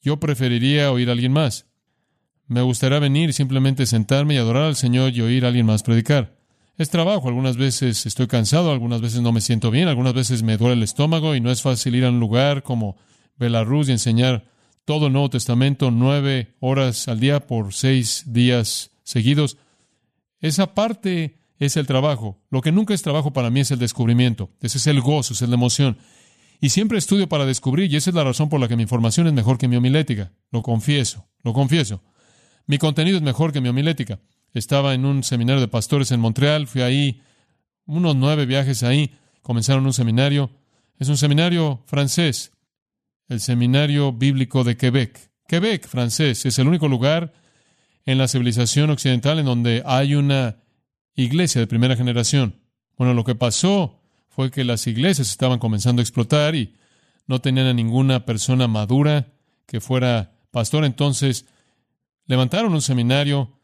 Yo 0.00 0.18
preferiría 0.18 0.90
oír 0.90 1.10
a 1.10 1.12
alguien 1.12 1.32
más. 1.32 1.67
Me 2.48 2.62
gustaría 2.62 2.98
venir 2.98 3.28
y 3.28 3.34
simplemente 3.34 3.84
sentarme 3.84 4.34
y 4.34 4.38
adorar 4.38 4.64
al 4.64 4.76
Señor 4.76 5.12
y 5.14 5.20
oír 5.20 5.44
a 5.44 5.48
alguien 5.48 5.66
más 5.66 5.82
predicar. 5.82 6.34
Es 6.78 6.88
trabajo, 6.88 7.28
algunas 7.28 7.58
veces 7.58 8.06
estoy 8.06 8.26
cansado, 8.26 8.72
algunas 8.72 9.02
veces 9.02 9.20
no 9.20 9.32
me 9.32 9.42
siento 9.42 9.70
bien, 9.70 9.86
algunas 9.86 10.14
veces 10.14 10.42
me 10.42 10.56
duele 10.56 10.74
el 10.74 10.82
estómago 10.82 11.34
y 11.34 11.40
no 11.40 11.50
es 11.50 11.60
fácil 11.60 11.94
ir 11.94 12.06
a 12.06 12.08
un 12.08 12.20
lugar 12.20 12.62
como 12.62 12.96
Belarus 13.36 13.88
y 13.88 13.92
enseñar 13.92 14.46
todo 14.86 15.08
el 15.08 15.12
Nuevo 15.12 15.28
Testamento 15.28 15.90
nueve 15.90 16.54
horas 16.60 17.06
al 17.08 17.20
día 17.20 17.46
por 17.46 17.74
seis 17.74 18.24
días 18.26 18.92
seguidos. 19.02 19.58
Esa 20.40 20.74
parte 20.74 21.40
es 21.58 21.76
el 21.76 21.86
trabajo. 21.86 22.40
Lo 22.48 22.62
que 22.62 22.72
nunca 22.72 22.94
es 22.94 23.02
trabajo 23.02 23.32
para 23.32 23.50
mí 23.50 23.60
es 23.60 23.70
el 23.70 23.78
descubrimiento. 23.78 24.50
Ese 24.62 24.78
es 24.78 24.86
el 24.86 25.02
gozo, 25.02 25.34
es 25.34 25.42
la 25.42 25.54
emoción. 25.54 25.98
Y 26.60 26.70
siempre 26.70 26.96
estudio 26.96 27.28
para 27.28 27.44
descubrir, 27.44 27.92
y 27.92 27.96
esa 27.96 28.08
es 28.08 28.16
la 28.16 28.24
razón 28.24 28.48
por 28.48 28.58
la 28.58 28.68
que 28.68 28.76
mi 28.76 28.82
información 28.82 29.26
es 29.26 29.32
mejor 29.34 29.58
que 29.58 29.68
mi 29.68 29.76
homilética. 29.76 30.32
Lo 30.50 30.62
confieso, 30.62 31.26
lo 31.42 31.52
confieso. 31.52 32.02
Mi 32.68 32.76
contenido 32.76 33.16
es 33.16 33.22
mejor 33.22 33.50
que 33.50 33.62
mi 33.62 33.70
homilética. 33.70 34.20
Estaba 34.52 34.92
en 34.92 35.06
un 35.06 35.24
seminario 35.24 35.60
de 35.62 35.68
pastores 35.68 36.12
en 36.12 36.20
Montreal, 36.20 36.66
fui 36.66 36.82
ahí, 36.82 37.22
unos 37.86 38.14
nueve 38.14 38.44
viajes 38.44 38.82
ahí, 38.82 39.14
comenzaron 39.40 39.86
un 39.86 39.94
seminario. 39.94 40.50
Es 40.98 41.08
un 41.08 41.16
seminario 41.16 41.82
francés, 41.86 42.52
el 43.28 43.40
Seminario 43.40 44.12
Bíblico 44.12 44.64
de 44.64 44.76
Quebec. 44.76 45.30
Quebec, 45.46 45.88
francés, 45.88 46.44
es 46.44 46.58
el 46.58 46.68
único 46.68 46.88
lugar 46.88 47.32
en 48.04 48.18
la 48.18 48.28
civilización 48.28 48.90
occidental 48.90 49.38
en 49.38 49.46
donde 49.46 49.82
hay 49.86 50.14
una 50.14 50.56
iglesia 51.14 51.62
de 51.62 51.66
primera 51.66 51.96
generación. 51.96 52.60
Bueno, 52.98 53.14
lo 53.14 53.24
que 53.24 53.34
pasó 53.34 53.98
fue 54.28 54.50
que 54.50 54.64
las 54.64 54.86
iglesias 54.86 55.30
estaban 55.30 55.58
comenzando 55.58 56.00
a 56.00 56.04
explotar 56.04 56.54
y 56.54 56.74
no 57.26 57.40
tenían 57.40 57.66
a 57.66 57.72
ninguna 57.72 58.26
persona 58.26 58.68
madura 58.68 59.28
que 59.64 59.80
fuera 59.80 60.32
pastor. 60.50 60.84
Entonces 60.84 61.46
levantaron 62.28 62.72
un 62.72 62.82
seminario 62.82 63.58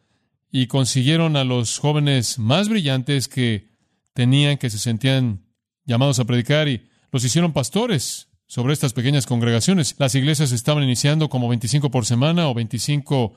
y 0.50 0.66
consiguieron 0.66 1.36
a 1.36 1.44
los 1.44 1.78
jóvenes 1.78 2.38
más 2.38 2.68
brillantes 2.68 3.28
que 3.28 3.68
tenían, 4.12 4.56
que 4.56 4.70
se 4.70 4.78
sentían 4.78 5.44
llamados 5.84 6.18
a 6.18 6.24
predicar 6.24 6.68
y 6.68 6.88
los 7.12 7.24
hicieron 7.24 7.52
pastores 7.52 8.28
sobre 8.46 8.72
estas 8.72 8.92
pequeñas 8.92 9.26
congregaciones. 9.26 9.94
Las 9.98 10.14
iglesias 10.14 10.50
estaban 10.52 10.82
iniciando 10.82 11.28
como 11.28 11.48
25 11.48 11.90
por 11.90 12.06
semana 12.06 12.48
o 12.48 12.54
25 12.54 13.34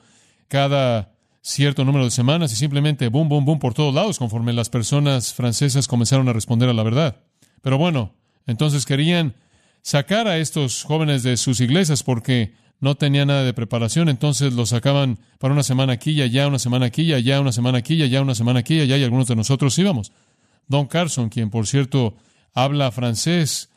cada 0.48 1.12
cierto 1.42 1.84
número 1.84 2.04
de 2.04 2.10
semanas 2.10 2.52
y 2.52 2.56
simplemente 2.56 3.08
boom, 3.08 3.28
boom, 3.28 3.44
boom 3.44 3.58
por 3.58 3.74
todos 3.74 3.94
lados 3.94 4.18
conforme 4.18 4.52
las 4.52 4.70
personas 4.70 5.34
francesas 5.34 5.88
comenzaron 5.88 6.28
a 6.28 6.32
responder 6.32 6.68
a 6.68 6.72
la 6.72 6.82
verdad. 6.82 7.20
Pero 7.62 7.78
bueno, 7.78 8.14
entonces 8.46 8.86
querían 8.86 9.34
sacar 9.82 10.28
a 10.28 10.38
estos 10.38 10.84
jóvenes 10.84 11.22
de 11.22 11.36
sus 11.36 11.60
iglesias 11.60 12.02
porque 12.02 12.54
no 12.80 12.94
tenían 12.94 13.28
nada 13.28 13.44
de 13.44 13.52
preparación, 13.52 14.08
entonces 14.08 14.52
los 14.52 14.70
sacaban 14.70 15.18
para 15.38 15.52
una 15.52 15.62
semana 15.62 15.94
aquí 15.94 16.12
y 16.12 16.22
allá, 16.22 16.46
una 16.46 16.58
semana 16.58 16.86
aquí 16.86 17.02
y 17.02 17.12
allá, 17.12 17.40
una 17.40 17.52
semana 17.52 17.78
aquí 17.78 17.94
y 17.94 18.02
allá, 18.02 18.22
una 18.22 18.34
semana 18.34 18.60
aquí 18.60 18.76
y 18.76 18.80
allá, 18.80 18.96
y 18.96 19.04
algunos 19.04 19.26
de 19.26 19.36
nosotros 19.36 19.78
íbamos. 19.78 20.12
Don 20.68 20.86
Carson, 20.86 21.28
quien 21.28 21.50
por 21.50 21.66
cierto 21.66 22.16
habla 22.54 22.92
francés, 22.92 23.70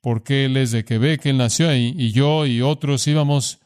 porque 0.00 0.44
él 0.44 0.56
es 0.56 0.70
de 0.70 0.84
Quebec, 0.84 1.26
él 1.26 1.38
nació 1.38 1.68
ahí, 1.68 1.94
y 1.96 2.12
yo 2.12 2.46
y 2.46 2.60
otros 2.60 3.06
íbamos 3.06 3.58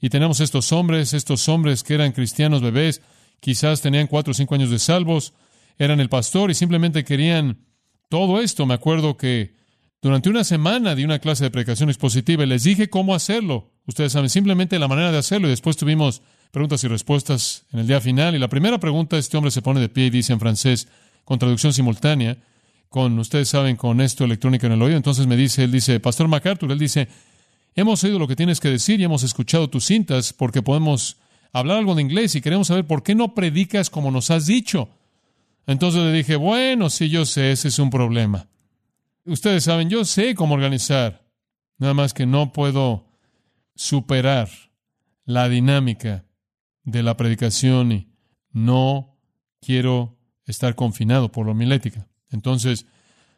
y 0.00 0.10
tenemos 0.10 0.40
estos 0.40 0.72
hombres, 0.72 1.12
estos 1.12 1.48
hombres 1.48 1.82
que 1.82 1.94
eran 1.94 2.12
cristianos 2.12 2.62
bebés, 2.62 3.02
quizás 3.40 3.80
tenían 3.80 4.06
cuatro 4.06 4.30
o 4.30 4.34
cinco 4.34 4.54
años 4.54 4.70
de 4.70 4.78
salvos, 4.78 5.34
eran 5.76 6.00
el 6.00 6.08
pastor 6.08 6.50
y 6.50 6.54
simplemente 6.54 7.04
querían 7.04 7.64
todo 8.08 8.40
esto. 8.40 8.66
Me 8.66 8.74
acuerdo 8.74 9.16
que 9.16 9.56
durante 10.00 10.28
una 10.28 10.44
semana 10.44 10.94
di 10.94 11.04
una 11.04 11.18
clase 11.18 11.44
de 11.44 11.50
predicación 11.50 11.88
expositiva 11.88 12.44
y 12.44 12.46
les 12.46 12.64
dije 12.64 12.88
cómo 12.88 13.14
hacerlo. 13.14 13.72
Ustedes 13.88 14.12
saben 14.12 14.30
simplemente 14.30 14.78
la 14.78 14.86
manera 14.86 15.10
de 15.10 15.18
hacerlo 15.18 15.48
y 15.48 15.50
después 15.50 15.76
tuvimos 15.76 16.22
preguntas 16.52 16.84
y 16.84 16.86
respuestas 16.86 17.64
en 17.72 17.80
el 17.80 17.88
día 17.88 18.00
final. 18.00 18.36
Y 18.36 18.38
la 18.38 18.48
primera 18.48 18.78
pregunta, 18.78 19.18
este 19.18 19.36
hombre 19.36 19.50
se 19.50 19.62
pone 19.62 19.80
de 19.80 19.88
pie 19.88 20.06
y 20.06 20.10
dice 20.10 20.32
en 20.32 20.38
francés, 20.38 20.86
con 21.24 21.40
traducción 21.40 21.72
simultánea, 21.72 22.36
con, 22.88 23.18
ustedes 23.18 23.48
saben, 23.48 23.74
con 23.74 24.00
esto 24.00 24.24
electrónico 24.24 24.66
en 24.66 24.72
el 24.72 24.82
oído. 24.82 24.96
Entonces 24.96 25.26
me 25.26 25.36
dice, 25.36 25.64
él 25.64 25.72
dice, 25.72 25.98
Pastor 25.98 26.28
MacArthur, 26.28 26.70
él 26.70 26.78
dice, 26.78 27.08
Hemos 27.78 28.02
oído 28.02 28.18
lo 28.18 28.26
que 28.26 28.34
tienes 28.34 28.58
que 28.58 28.70
decir 28.70 29.00
y 29.00 29.04
hemos 29.04 29.22
escuchado 29.22 29.70
tus 29.70 29.84
cintas 29.84 30.32
porque 30.32 30.62
podemos 30.62 31.16
hablar 31.52 31.78
algo 31.78 31.94
de 31.94 32.02
inglés 32.02 32.34
y 32.34 32.40
queremos 32.40 32.66
saber 32.66 32.84
por 32.84 33.04
qué 33.04 33.14
no 33.14 33.34
predicas 33.34 33.88
como 33.88 34.10
nos 34.10 34.32
has 34.32 34.46
dicho. 34.46 34.88
Entonces 35.64 36.02
le 36.02 36.12
dije, 36.12 36.34
bueno, 36.34 36.90
sí, 36.90 37.08
yo 37.08 37.24
sé, 37.24 37.52
ese 37.52 37.68
es 37.68 37.78
un 37.78 37.90
problema. 37.90 38.48
Ustedes 39.24 39.62
saben, 39.62 39.90
yo 39.90 40.04
sé 40.04 40.34
cómo 40.34 40.54
organizar, 40.54 41.22
nada 41.78 41.94
más 41.94 42.14
que 42.14 42.26
no 42.26 42.52
puedo 42.52 43.04
superar 43.78 44.50
la 45.24 45.48
dinámica 45.48 46.24
de 46.82 47.04
la 47.04 47.16
predicación 47.16 47.92
y 47.92 48.12
no 48.50 49.16
quiero 49.60 50.18
estar 50.46 50.74
confinado 50.74 51.30
por 51.30 51.46
la 51.46 51.52
homilética. 51.52 52.08
Entonces, 52.30 52.86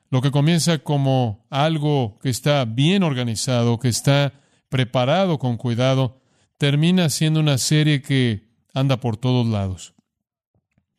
lo 0.09 0.23
que 0.23 0.31
comienza 0.31 0.79
como 0.79 1.47
algo 1.51 2.19
que 2.23 2.31
está 2.31 2.65
bien 2.65 3.03
organizado, 3.03 3.79
que 3.79 3.89
está 3.89 4.33
preparado 4.71 5.39
con 5.39 5.59
cuidado, 5.59 6.23
termina 6.57 7.11
siendo 7.11 7.41
una 7.41 7.59
serie 7.59 8.01
que 8.01 8.49
anda 8.73 8.99
por 8.99 9.19
todos 9.19 9.47
lados. 9.47 9.93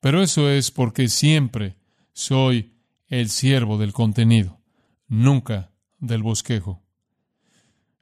Pero 0.02 0.22
eso 0.22 0.52
es 0.52 0.70
porque 0.70 1.08
siempre 1.08 1.78
soy 2.14 2.76
el 3.08 3.30
siervo 3.30 3.80
del 3.80 3.92
contenido, 3.92 4.62
nunca 5.08 5.72
del 5.98 6.22
bosquejo. 6.22 6.84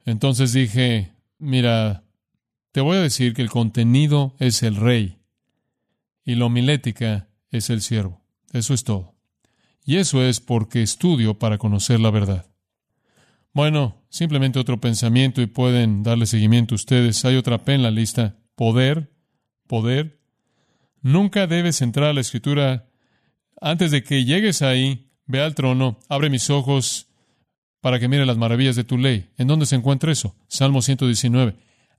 Entonces 0.04 0.52
dije, 0.52 1.14
mira, 1.40 2.04
te 2.72 2.80
voy 2.80 2.96
a 2.96 3.02
decir 3.02 3.34
que 3.34 3.42
el 3.42 3.50
contenido 3.50 4.34
es 4.38 4.62
el 4.62 4.76
rey 4.76 5.18
y 6.24 6.36
la 6.36 6.46
homilética 6.46 7.28
es 7.50 7.70
el 7.70 7.82
siervo. 7.82 8.24
Eso 8.52 8.74
es 8.74 8.84
todo. 8.84 9.16
Y 9.84 9.96
eso 9.96 10.22
es 10.22 10.40
porque 10.40 10.82
estudio 10.82 11.38
para 11.38 11.58
conocer 11.58 11.98
la 11.98 12.10
verdad. 12.10 12.46
Bueno, 13.52 14.04
simplemente 14.08 14.60
otro 14.60 14.80
pensamiento 14.80 15.42
y 15.42 15.46
pueden 15.46 16.02
darle 16.02 16.26
seguimiento 16.26 16.74
ustedes. 16.74 17.24
Hay 17.24 17.36
otra 17.36 17.64
P 17.64 17.74
en 17.74 17.82
la 17.82 17.90
lista. 17.90 18.36
Poder, 18.54 19.12
poder. 19.66 20.20
Nunca 21.02 21.46
debes 21.46 21.82
entrar 21.82 22.10
a 22.10 22.12
la 22.12 22.20
escritura 22.20 22.86
antes 23.60 23.90
de 23.90 24.02
que 24.02 24.24
llegues 24.24 24.62
ahí, 24.62 25.10
ve 25.26 25.42
al 25.42 25.54
trono, 25.54 25.98
abre 26.08 26.30
mis 26.30 26.48
ojos 26.50 27.09
para 27.80 27.98
que 27.98 28.08
mire 28.08 28.26
las 28.26 28.36
maravillas 28.36 28.76
de 28.76 28.84
tu 28.84 28.98
ley. 28.98 29.30
¿En 29.38 29.48
dónde 29.48 29.66
se 29.66 29.76
encuentra 29.76 30.12
eso? 30.12 30.36
Salmo 30.48 30.82
119. 30.82 31.56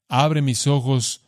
Abre 0.07 0.41
mis 0.41 0.67
ojos 0.67 1.21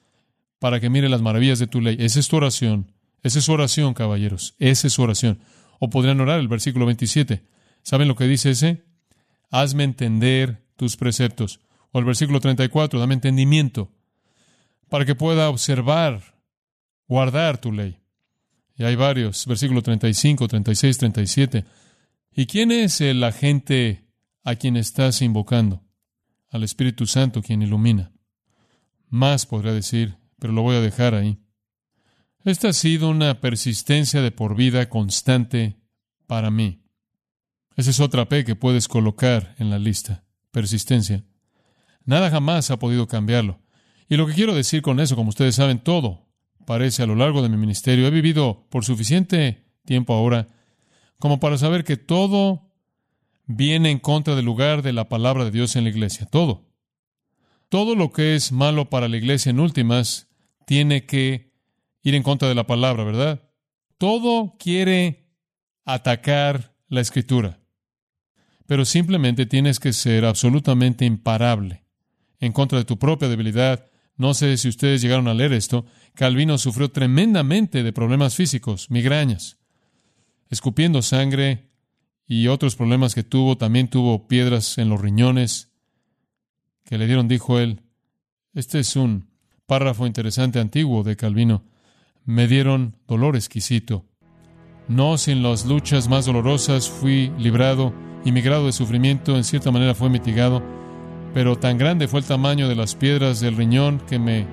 para 0.59 0.79
que 0.79 0.89
mire 0.89 1.09
las 1.09 1.21
maravillas 1.21 1.59
de 1.59 1.67
tu 1.67 1.81
ley. 1.81 1.97
Esa 1.99 2.19
es 2.19 2.27
tu 2.27 2.37
oración. 2.37 2.91
Esa 3.23 3.39
es 3.39 3.45
su 3.45 3.51
oración, 3.51 3.93
caballeros. 3.93 4.55
Esa 4.59 4.87
es 4.87 4.93
su 4.93 5.01
oración. 5.01 5.39
O 5.79 5.89
podrían 5.89 6.21
orar 6.21 6.39
el 6.39 6.47
versículo 6.47 6.85
27. 6.85 7.43
¿Saben 7.81 8.07
lo 8.07 8.15
que 8.15 8.27
dice 8.27 8.51
ese? 8.51 8.83
Hazme 9.49 9.83
entender 9.83 10.63
tus 10.75 10.97
preceptos. 10.97 11.59
O 11.91 11.99
el 11.99 12.05
versículo 12.05 12.39
34, 12.39 12.99
dame 12.99 13.13
entendimiento 13.13 13.91
para 14.89 15.05
que 15.05 15.15
pueda 15.15 15.49
observar, 15.49 16.35
guardar 17.07 17.59
tu 17.59 17.71
ley. 17.71 17.97
Y 18.75 18.83
hay 18.83 18.95
varios, 18.95 19.45
versículo 19.45 19.81
35, 19.81 20.47
36, 20.47 20.97
37. 20.97 21.65
¿Y 22.35 22.45
quién 22.45 22.71
es 22.71 23.01
el 23.01 23.23
agente 23.23 24.02
a 24.43 24.55
quien 24.55 24.77
estás 24.77 25.21
invocando? 25.21 25.83
Al 26.49 26.63
Espíritu 26.63 27.07
Santo 27.07 27.41
quien 27.41 27.61
ilumina. 27.61 28.11
Más 29.09 29.45
podría 29.45 29.73
decir, 29.73 30.17
pero 30.39 30.53
lo 30.53 30.61
voy 30.61 30.75
a 30.75 30.81
dejar 30.81 31.15
ahí. 31.15 31.39
Esta 32.43 32.69
ha 32.69 32.73
sido 32.73 33.09
una 33.09 33.39
persistencia 33.39 34.21
de 34.21 34.31
por 34.31 34.55
vida 34.55 34.89
constante 34.89 35.79
para 36.27 36.51
mí. 36.51 36.83
Esa 37.75 37.89
es 37.89 37.99
otra 37.99 38.27
P 38.27 38.43
que 38.43 38.55
puedes 38.55 38.87
colocar 38.87 39.55
en 39.57 39.69
la 39.69 39.79
lista. 39.79 40.25
Persistencia. 40.51 41.23
Nada 42.05 42.29
jamás 42.29 42.69
ha 42.69 42.77
podido 42.77 43.07
cambiarlo. 43.07 43.61
Y 44.09 44.17
lo 44.17 44.27
que 44.27 44.33
quiero 44.33 44.53
decir 44.53 44.81
con 44.81 44.99
eso, 44.99 45.15
como 45.15 45.29
ustedes 45.29 45.55
saben, 45.55 45.79
todo 45.79 46.27
parece 46.65 47.03
a 47.03 47.07
lo 47.07 47.15
largo 47.15 47.41
de 47.41 47.49
mi 47.49 47.57
ministerio. 47.57 48.07
He 48.07 48.11
vivido 48.11 48.67
por 48.69 48.85
suficiente 48.85 49.65
tiempo 49.85 50.13
ahora 50.13 50.47
como 51.19 51.39
para 51.39 51.57
saber 51.57 51.83
que 51.83 51.97
todo 51.97 52.72
viene 53.45 53.91
en 53.91 53.99
contra 53.99 54.35
del 54.35 54.45
lugar 54.45 54.81
de 54.81 54.93
la 54.93 55.09
palabra 55.09 55.45
de 55.45 55.51
Dios 55.51 55.75
en 55.75 55.83
la 55.83 55.89
iglesia. 55.89 56.25
Todo. 56.25 56.69
Todo 57.69 57.95
lo 57.95 58.11
que 58.11 58.35
es 58.35 58.51
malo 58.51 58.89
para 58.89 59.07
la 59.07 59.17
iglesia 59.17 59.49
en 59.49 59.59
últimas 59.59 60.29
tiene 60.65 61.05
que 61.05 61.53
ir 62.03 62.15
en 62.15 62.23
contra 62.23 62.47
de 62.47 62.55
la 62.55 62.67
palabra, 62.67 63.03
¿verdad? 63.03 63.49
Todo 63.97 64.55
quiere 64.57 65.29
atacar 65.85 66.75
la 66.87 67.01
escritura. 67.01 67.59
Pero 68.65 68.85
simplemente 68.85 69.45
tienes 69.45 69.79
que 69.79 69.93
ser 69.93 70.25
absolutamente 70.25 71.05
imparable 71.05 71.83
en 72.39 72.53
contra 72.53 72.77
de 72.77 72.85
tu 72.85 72.97
propia 72.97 73.27
debilidad. 73.27 73.89
No 74.15 74.33
sé 74.33 74.57
si 74.57 74.69
ustedes 74.69 75.01
llegaron 75.01 75.27
a 75.27 75.33
leer 75.33 75.53
esto. 75.53 75.85
Calvino 76.13 76.57
sufrió 76.57 76.91
tremendamente 76.91 77.83
de 77.83 77.93
problemas 77.93 78.35
físicos, 78.35 78.89
migrañas, 78.89 79.57
escupiendo 80.49 81.01
sangre 81.01 81.72
y 82.25 82.47
otros 82.47 82.75
problemas 82.75 83.15
que 83.15 83.23
tuvo. 83.23 83.57
También 83.57 83.89
tuvo 83.89 84.27
piedras 84.27 84.77
en 84.77 84.89
los 84.89 85.01
riñones 85.01 85.71
que 86.85 86.97
le 86.97 87.07
dieron, 87.07 87.27
dijo 87.27 87.59
él. 87.59 87.81
Este 88.53 88.79
es 88.79 88.95
un 88.95 89.29
párrafo 89.65 90.05
interesante 90.05 90.59
antiguo 90.59 91.03
de 91.03 91.15
Calvino 91.15 91.63
me 92.25 92.47
dieron 92.47 92.95
dolor 93.07 93.35
exquisito. 93.35 94.05
No 94.87 95.17
sin 95.17 95.43
las 95.43 95.65
luchas 95.65 96.09
más 96.09 96.25
dolorosas 96.25 96.89
fui 96.89 97.31
librado 97.37 97.93
y 98.25 98.31
mi 98.31 98.41
grado 98.41 98.65
de 98.65 98.71
sufrimiento 98.71 99.35
en 99.35 99.43
cierta 99.43 99.71
manera 99.71 99.95
fue 99.95 100.09
mitigado, 100.09 100.63
pero 101.33 101.57
tan 101.57 101.77
grande 101.77 102.07
fue 102.07 102.19
el 102.19 102.25
tamaño 102.25 102.67
de 102.69 102.75
las 102.75 102.95
piedras 102.95 103.39
del 103.39 103.57
riñón 103.57 104.01
que 104.07 104.19
me 104.19 104.45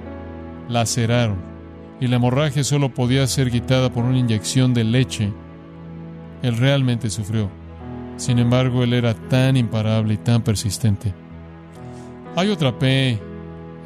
laceraron, 0.68 1.38
y 2.00 2.06
la 2.06 2.16
hemorragia 2.16 2.64
solo 2.64 2.92
podía 2.94 3.26
ser 3.26 3.50
quitada 3.50 3.92
por 3.92 4.04
una 4.04 4.18
inyección 4.18 4.74
de 4.74 4.84
leche. 4.84 5.32
Él 6.42 6.56
realmente 6.56 7.10
sufrió. 7.10 7.59
Sin 8.20 8.38
embargo, 8.38 8.84
él 8.84 8.92
era 8.92 9.14
tan 9.14 9.56
imparable 9.56 10.12
y 10.12 10.18
tan 10.18 10.42
persistente. 10.42 11.14
Hay 12.36 12.50
otra 12.50 12.78
P, 12.78 13.18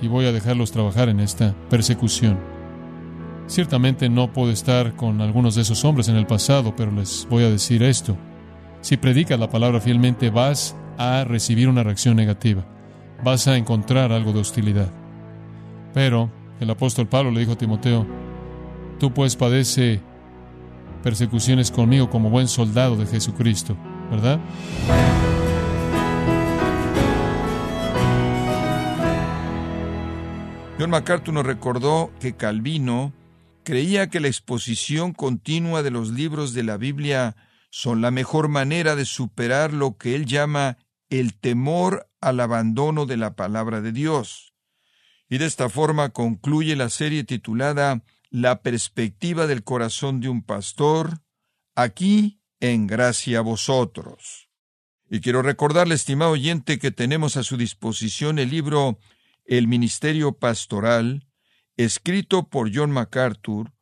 y 0.02 0.08
voy 0.08 0.26
a 0.26 0.32
dejarlos 0.32 0.72
trabajar 0.72 1.08
en 1.08 1.20
esta 1.20 1.54
persecución. 1.70 2.36
Ciertamente 3.46 4.08
no 4.08 4.32
puedo 4.32 4.50
estar 4.50 4.96
con 4.96 5.20
algunos 5.20 5.54
de 5.54 5.62
esos 5.62 5.84
hombres 5.84 6.08
en 6.08 6.16
el 6.16 6.26
pasado, 6.26 6.74
pero 6.74 6.90
les 6.90 7.28
voy 7.30 7.44
a 7.44 7.48
decir 7.48 7.84
esto. 7.84 8.16
Si 8.80 8.96
predicas 8.96 9.38
la 9.38 9.50
palabra 9.50 9.80
fielmente, 9.80 10.30
vas 10.30 10.74
a 10.98 11.22
recibir 11.22 11.68
una 11.68 11.84
reacción 11.84 12.16
negativa. 12.16 12.66
Vas 13.22 13.46
a 13.46 13.56
encontrar 13.56 14.10
algo 14.10 14.32
de 14.32 14.40
hostilidad. 14.40 14.90
Pero 15.92 16.28
el 16.58 16.68
apóstol 16.68 17.06
Pablo 17.06 17.30
le 17.30 17.38
dijo 17.38 17.52
a 17.52 17.58
Timoteo, 17.58 18.04
tú 18.98 19.14
pues 19.14 19.36
padece 19.36 20.00
persecuciones 21.04 21.70
conmigo 21.70 22.10
como 22.10 22.30
buen 22.30 22.48
soldado 22.48 22.96
de 22.96 23.06
Jesucristo, 23.06 23.76
¿verdad? 24.10 24.40
John 30.78 30.90
MacArthur 30.90 31.34
nos 31.34 31.46
recordó 31.46 32.12
que 32.20 32.36
Calvino 32.36 33.12
creía 33.62 34.10
que 34.10 34.20
la 34.20 34.28
exposición 34.28 35.12
continua 35.12 35.82
de 35.82 35.90
los 35.90 36.10
libros 36.10 36.52
de 36.52 36.64
la 36.64 36.76
Biblia 36.76 37.36
son 37.70 38.00
la 38.00 38.10
mejor 38.10 38.48
manera 38.48 38.96
de 38.96 39.04
superar 39.04 39.72
lo 39.72 39.96
que 39.96 40.14
él 40.14 40.26
llama 40.26 40.78
el 41.10 41.34
temor 41.34 42.08
al 42.20 42.40
abandono 42.40 43.06
de 43.06 43.16
la 43.16 43.34
palabra 43.34 43.80
de 43.80 43.92
Dios. 43.92 44.54
Y 45.28 45.38
de 45.38 45.46
esta 45.46 45.68
forma 45.68 46.10
concluye 46.10 46.76
la 46.76 46.88
serie 46.88 47.24
titulada 47.24 48.02
La 48.30 48.62
perspectiva 48.62 49.46
del 49.46 49.64
corazón 49.64 50.20
de 50.20 50.28
un 50.28 50.42
pastor, 50.42 51.20
aquí 51.74 52.40
en 52.72 52.86
gracia 52.86 53.40
a 53.40 53.42
vosotros. 53.42 54.48
Y 55.10 55.20
quiero 55.20 55.42
recordarle, 55.42 55.94
estimado 55.94 56.30
oyente, 56.30 56.78
que 56.78 56.90
tenemos 56.90 57.36
a 57.36 57.42
su 57.42 57.58
disposición 57.58 58.38
el 58.38 58.48
libro 58.48 58.98
El 59.44 59.68
Ministerio 59.68 60.32
Pastoral, 60.32 61.28
escrito 61.76 62.48
por 62.48 62.74
John 62.74 62.90
MacArthur, 62.90 63.74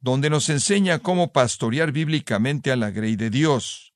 donde 0.00 0.30
nos 0.30 0.48
enseña 0.48 1.00
cómo 1.00 1.32
pastorear 1.32 1.92
bíblicamente 1.92 2.72
a 2.72 2.76
la 2.76 2.90
grey 2.90 3.16
de 3.16 3.28
Dios. 3.28 3.92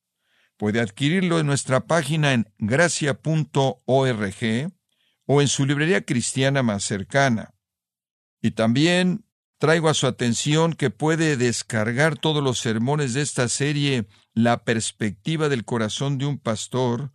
Puede 0.58 0.80
adquirirlo 0.80 1.40
en 1.40 1.46
nuestra 1.46 1.86
página 1.86 2.34
en 2.34 2.46
gracia.org 2.58 3.82
o 5.24 5.40
en 5.40 5.48
su 5.48 5.64
librería 5.66 6.02
cristiana 6.02 6.62
más 6.62 6.84
cercana. 6.84 7.54
Y 8.42 8.50
también 8.50 9.24
traigo 9.58 9.88
a 9.88 9.94
su 9.94 10.06
atención 10.06 10.74
que 10.74 10.90
puede 10.90 11.38
descargar 11.38 12.18
todos 12.18 12.44
los 12.44 12.58
sermones 12.58 13.14
de 13.14 13.22
esta 13.22 13.48
serie 13.48 14.06
La 14.36 14.64
perspectiva 14.64 15.48
del 15.48 15.64
corazón 15.64 16.18
de 16.18 16.26
un 16.26 16.38
pastor, 16.38 17.10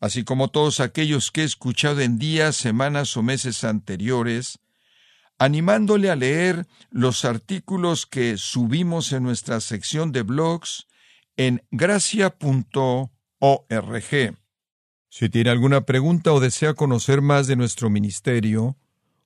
así 0.00 0.22
como 0.22 0.48
todos 0.48 0.80
aquellos 0.80 1.30
que 1.30 1.40
he 1.40 1.44
escuchado 1.44 2.02
en 2.02 2.18
días, 2.18 2.56
semanas 2.56 3.16
o 3.16 3.22
meses 3.22 3.64
anteriores, 3.64 4.58
animándole 5.38 6.10
a 6.10 6.14
leer 6.14 6.66
los 6.90 7.24
artículos 7.24 8.04
que 8.04 8.36
subimos 8.36 9.12
en 9.12 9.22
nuestra 9.22 9.62
sección 9.62 10.12
de 10.12 10.20
blogs 10.20 10.88
en 11.38 11.64
gracia.org. 11.70 12.36
Si 15.08 15.28
tiene 15.30 15.48
alguna 15.48 15.86
pregunta 15.86 16.34
o 16.34 16.40
desea 16.40 16.74
conocer 16.74 17.22
más 17.22 17.46
de 17.46 17.56
nuestro 17.56 17.88
ministerio, 17.88 18.76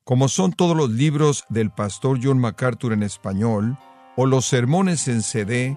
como 0.04 0.28
son 0.28 0.52
todos 0.52 0.76
los 0.76 0.90
libros 0.90 1.42
del 1.48 1.72
pastor 1.72 2.20
John 2.22 2.38
MacArthur 2.38 2.92
en 2.92 3.02
español, 3.02 3.76
o 4.16 4.26
los 4.26 4.46
sermones 4.46 5.08
en 5.08 5.22
CD, 5.22 5.76